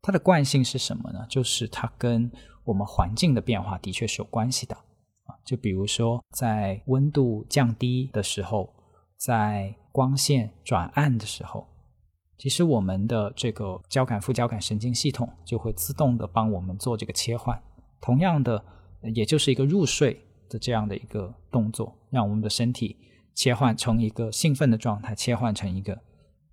[0.00, 1.26] 它的惯性是什么呢？
[1.28, 2.32] 就是它跟
[2.64, 5.36] 我们环境的变化的确是有关系的啊。
[5.44, 8.72] 就比如说在温度降低的时候，
[9.18, 11.66] 在光线转暗的时候。
[12.38, 17.62] 其实我们的这个交感副交感神经系统就会自动的帮我们做这个切换，
[18.00, 18.64] 同样的，
[19.14, 20.18] 也就是一个入睡
[20.50, 22.98] 的这样的一个动作，让我们的身体
[23.34, 25.98] 切换从一个兴奋的状态切换成一个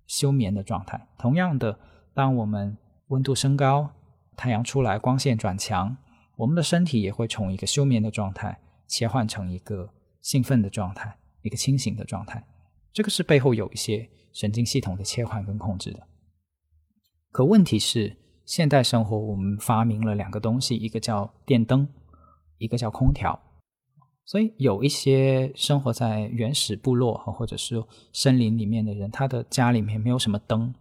[0.06, 1.08] 休眠的状态。
[1.18, 1.78] 同样的，
[2.14, 2.78] 当我们
[3.08, 3.90] 温度升高，
[4.36, 5.94] 太阳出来，光线转强，
[6.36, 9.92] 我们的身体也会从一个休眠的状态切换成一个
[10.22, 12.42] 兴奋的状态，一个清醒的状态。
[12.94, 14.08] 这个是背后有一些。
[14.30, 16.06] 神经系统的切换跟控制的，
[17.32, 21.88] 可问题是，现代生活我们发明了两个东西，一个叫电灯，
[22.58, 23.40] 一个叫空调。
[24.28, 30.74] 所以有一些生活在原始部落或者是森林里面的人，他的家里面没有什么灯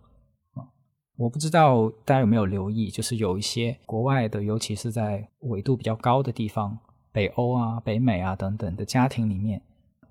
[0.52, 0.68] 啊。
[1.16, 6.78] 我不知道大家有没有留意，就是有一些国外的，尤其是在纬度比较高的地方，
[7.14, 9.62] 北欧啊、北美啊等等的家庭里面。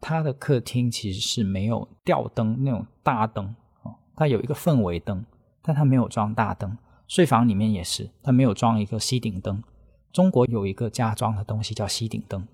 [0.00, 5.22] 他的客厅其实是没有吊灯那种大灯哦，它有一个氛围灯，
[5.60, 6.74] 但它没有装大灯。
[7.06, 9.62] 睡房里面也是，它没有装一个吸顶灯。
[10.10, 12.48] 中国有一个家装的东西叫吸顶灯，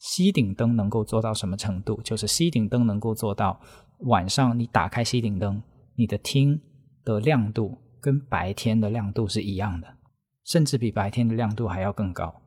[0.00, 2.02] 吸顶灯能够做到什么程度？
[2.02, 3.60] 就是吸顶灯能够做到
[4.00, 5.62] 晚上你打开吸顶灯，
[5.94, 6.60] 你的厅
[7.04, 9.86] 的亮度跟白天的亮度是一样的，
[10.44, 12.42] 甚至比白天的亮度还要更高。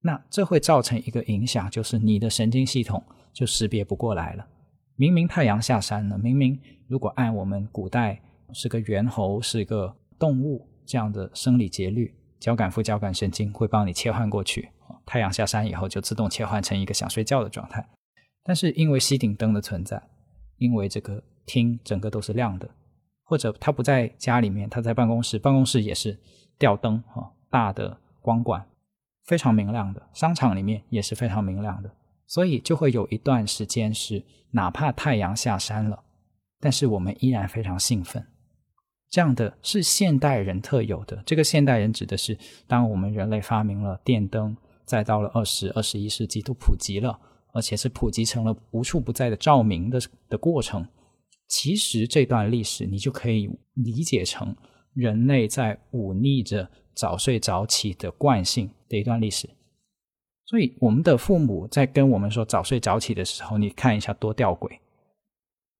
[0.00, 3.00] 那这会造成一个影响，就是你的神经系统。
[3.34, 4.46] 就识别不过来了。
[4.94, 6.56] 明明太阳下山了，明明
[6.86, 14.68] 如果按我们古代是个猿猴，是个动物这样的生理节律，交感副交感神经会帮你切换过去。
[15.06, 17.88] 太阳下山以后就自动切换成一个想睡觉的状态。
[18.42, 20.02] 但是因为吸顶灯的存在，
[20.58, 22.68] 因为这个厅整个都是亮的，
[23.24, 26.18] 或者他不在家里面，他在办公室，办公室也是
[26.58, 28.66] 吊灯啊，大的光管
[29.24, 31.90] 非常明亮的，商场里面也是非常明亮的。
[32.26, 36.02] 所以就会有一段时间是，哪怕太阳下山了，
[36.60, 38.26] 但是我们依然非常兴奋。
[39.10, 41.22] 这样的是现代人特有的。
[41.24, 42.36] 这个现代人指的是，
[42.66, 47.18] 当我们人类发明了电灯，再到了二十二十一世纪都普及了，
[47.52, 50.86] 而且是普及成了无处不在的照明的的过程。
[51.46, 54.56] 其实这段历史你就可以理解成
[54.94, 59.48] 人类在忤逆着早睡早起的惯性的一段历史。
[60.46, 64.78] 所以，我们的父母在跟我们说早睡早起的时候，你看一下多吊诡。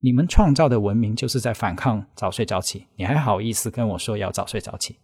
[0.01, 4.97] 你们创造的文明就是在反抗早睡早起，你还好意思跟我说要早睡早起？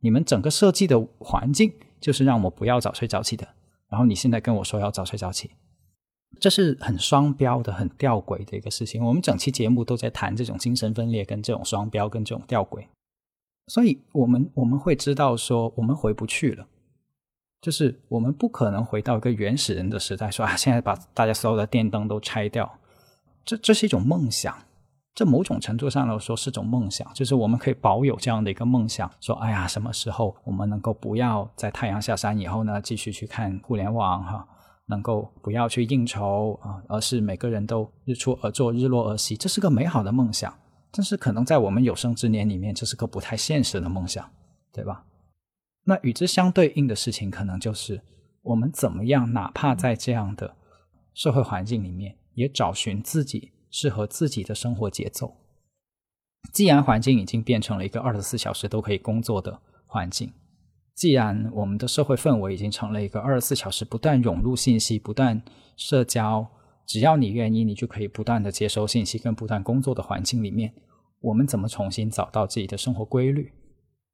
[0.00, 3.46] 你们整个设计的环境就是让我不要早睡早起的，
[3.88, 5.50] 然后你现在跟我说要早睡早起，
[6.38, 9.04] 这是很双标的、很吊诡的一个事情。
[9.04, 12.86] 我们整期节目都在谈这种精神分裂、跟这种双标、跟这种吊诡，
[13.66, 16.66] 所以我们我们会知道说我们回不去了，
[17.60, 22.78] 就是我们不可能回到一个原始人的时代，说啊，现在把大家所有的电灯都拆掉，
[23.44, 24.56] 这这是一种梦想。
[25.18, 34.46] 这某种程度上来说是种梦想，就是我们可以保有这样的一个梦想，说：哎呀，什么时候我们能够不要在太阳下山以后呢，继续去看互联网哈，
[34.86, 40.56] 能够不要去应酬啊，而是每个人都日出而作，日落而息，这是个美好的梦想。
[40.92, 44.24] 但是可能在我们有生之年里面，这是个不太现实的梦想，
[44.72, 45.04] 对吧？
[45.82, 48.00] 那与之相对应的事情，可能就是
[48.42, 50.54] 我们怎么样，哪怕在这样的
[51.12, 53.50] 社会环境里面，也找寻自己。
[53.70, 55.36] 适合自己的生活节奏。
[56.52, 60.32] 既然环境已经变成了一个二十四小时都可以工作的环境，
[60.94, 65.42] 既然我们的社会氛围已经成了一个二十四小时不断涌入信息、不断
[65.76, 66.46] 社交，
[66.86, 70.72] 只要你愿意，你就可以不断的接收信息跟不断工作的环境里面，
[71.20, 73.52] 我们怎么重新找到自己的生活规律？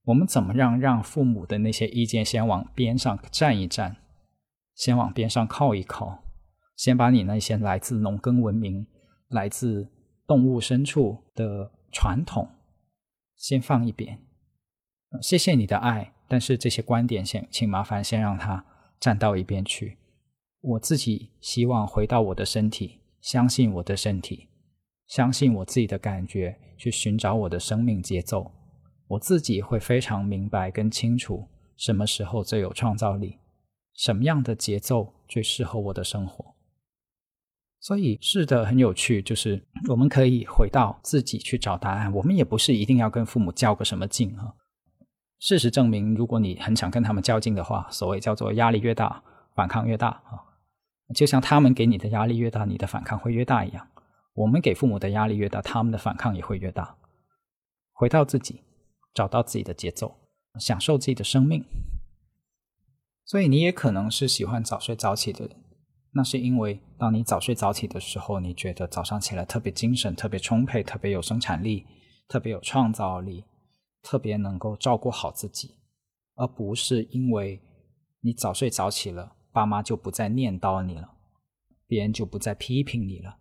[0.04, 3.96] 我们怎么让让父母的那些意见先往边上站一站，
[4.74, 6.24] 先往边上靠一靠，
[6.76, 8.86] 先把你那些来自农耕文明。
[9.28, 9.88] 来自
[10.26, 12.48] 动物深处的传统，
[13.36, 14.18] 先放一边。
[15.20, 18.64] 谢谢你的爱，但是这些观点先请麻烦先让它
[18.98, 19.98] 站到一边去。
[20.60, 24.48] 我自己希望回到我的身体，相信我的身体，
[25.06, 28.50] 相信我自己的感觉，去寻找我的生命节奏。
[29.06, 31.46] 我自己会非常明白跟清楚，
[31.76, 33.38] 什么时候最有创造力，
[33.94, 36.53] 什么样的节奏最适合我的生活。
[37.84, 42.10] 所以是的，很有趣，就是我们可以回到自己去找答案。
[42.14, 44.54] 我们也不是一定要跟父母较个什么劲啊。
[45.38, 49.22] 事实证明，如果你很想跟他们较劲的话，所谓叫做压力越大，
[49.54, 50.40] 反抗越大啊。
[51.14, 53.86] 就像他们给你的压力越大，你的反抗会越大一样。
[54.32, 56.96] 我们给父母的压力越大，他们的反抗也会越大。
[57.92, 58.62] 回到自己，
[59.12, 60.16] 找到自己的节奏，
[60.58, 61.62] 享受自己的生命。
[63.26, 65.63] 所以你也可能是喜欢早睡早起的人。
[66.16, 71.84] 那是因为，当你早睡早起的时候，你觉得早上起来特别精神、特别充沛、特别有生产力、
[72.28, 73.44] 特别有创造力、
[74.00, 75.74] 特别能够照顾好自己，
[76.36, 77.60] 而不是因为
[78.20, 81.14] 你早睡早起了，爸妈就不再念叨你了，
[81.88, 83.38] 别人就不再批评你了。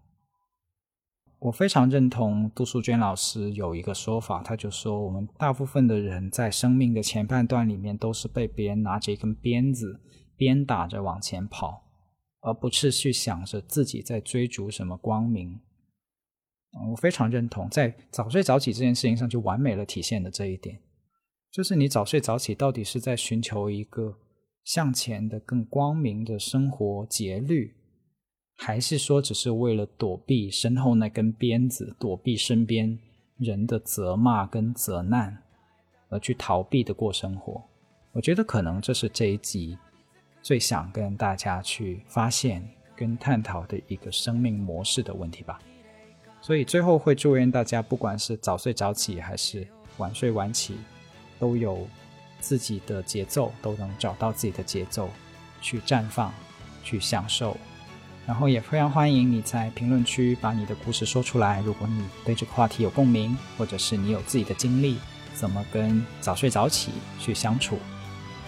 [1.38, 10.02] 我非常认同杜淑娟老师有一个说法，他就说，我们大部分的人在生命的前半段里面，都是被别人拿着一根鞭子
[10.36, 11.84] 鞭打着往前跑。
[12.44, 15.60] 而不是去想着自己在追逐什么光明，
[16.92, 20.78] 我非常认同，在早睡早起这件事情上就完美了体现的这一点，
[21.52, 24.18] 就是你早睡早起到底是在寻求一个
[24.66, 27.74] 向前的更光明的生活节律，
[28.58, 33.00] 还是说只是为了躲避身后那根鞭子，躲避身边
[33.38, 35.44] 人的责骂跟责难，
[36.10, 37.64] 而去逃避的过生活？
[38.12, 39.78] 我觉得可能这是这一集。
[40.44, 42.62] 最想跟大家去发现
[42.98, 45.58] 跟探讨的一个生命模式的问题吧，
[46.42, 49.66] 所以最后会祝愿大家，不管是早睡早起还是
[49.98, 50.76] 晚睡晚起，
[51.40, 51.88] 都有
[52.42, 55.10] 自己的节奏，都能找到自己的节奏
[55.62, 56.32] 去绽放、
[56.84, 57.56] 去享受。
[58.26, 61.62] 然后也非常欢迎你在评论区把你的故事说出来。
[61.62, 64.98] 如果你对这个话题有共鸣，或者是你有自己的经历，
[65.34, 67.80] 怎么跟早睡早起去相处？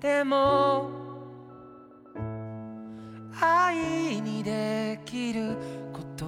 [0.00, 0.90] でも
[3.38, 3.76] 愛
[4.22, 5.54] にできる
[5.92, 6.24] こと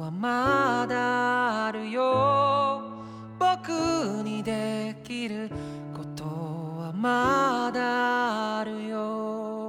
[0.00, 2.82] はまだあるよ。
[3.38, 3.70] 僕
[4.24, 5.48] にできる
[5.96, 9.61] ことはまだあるよ。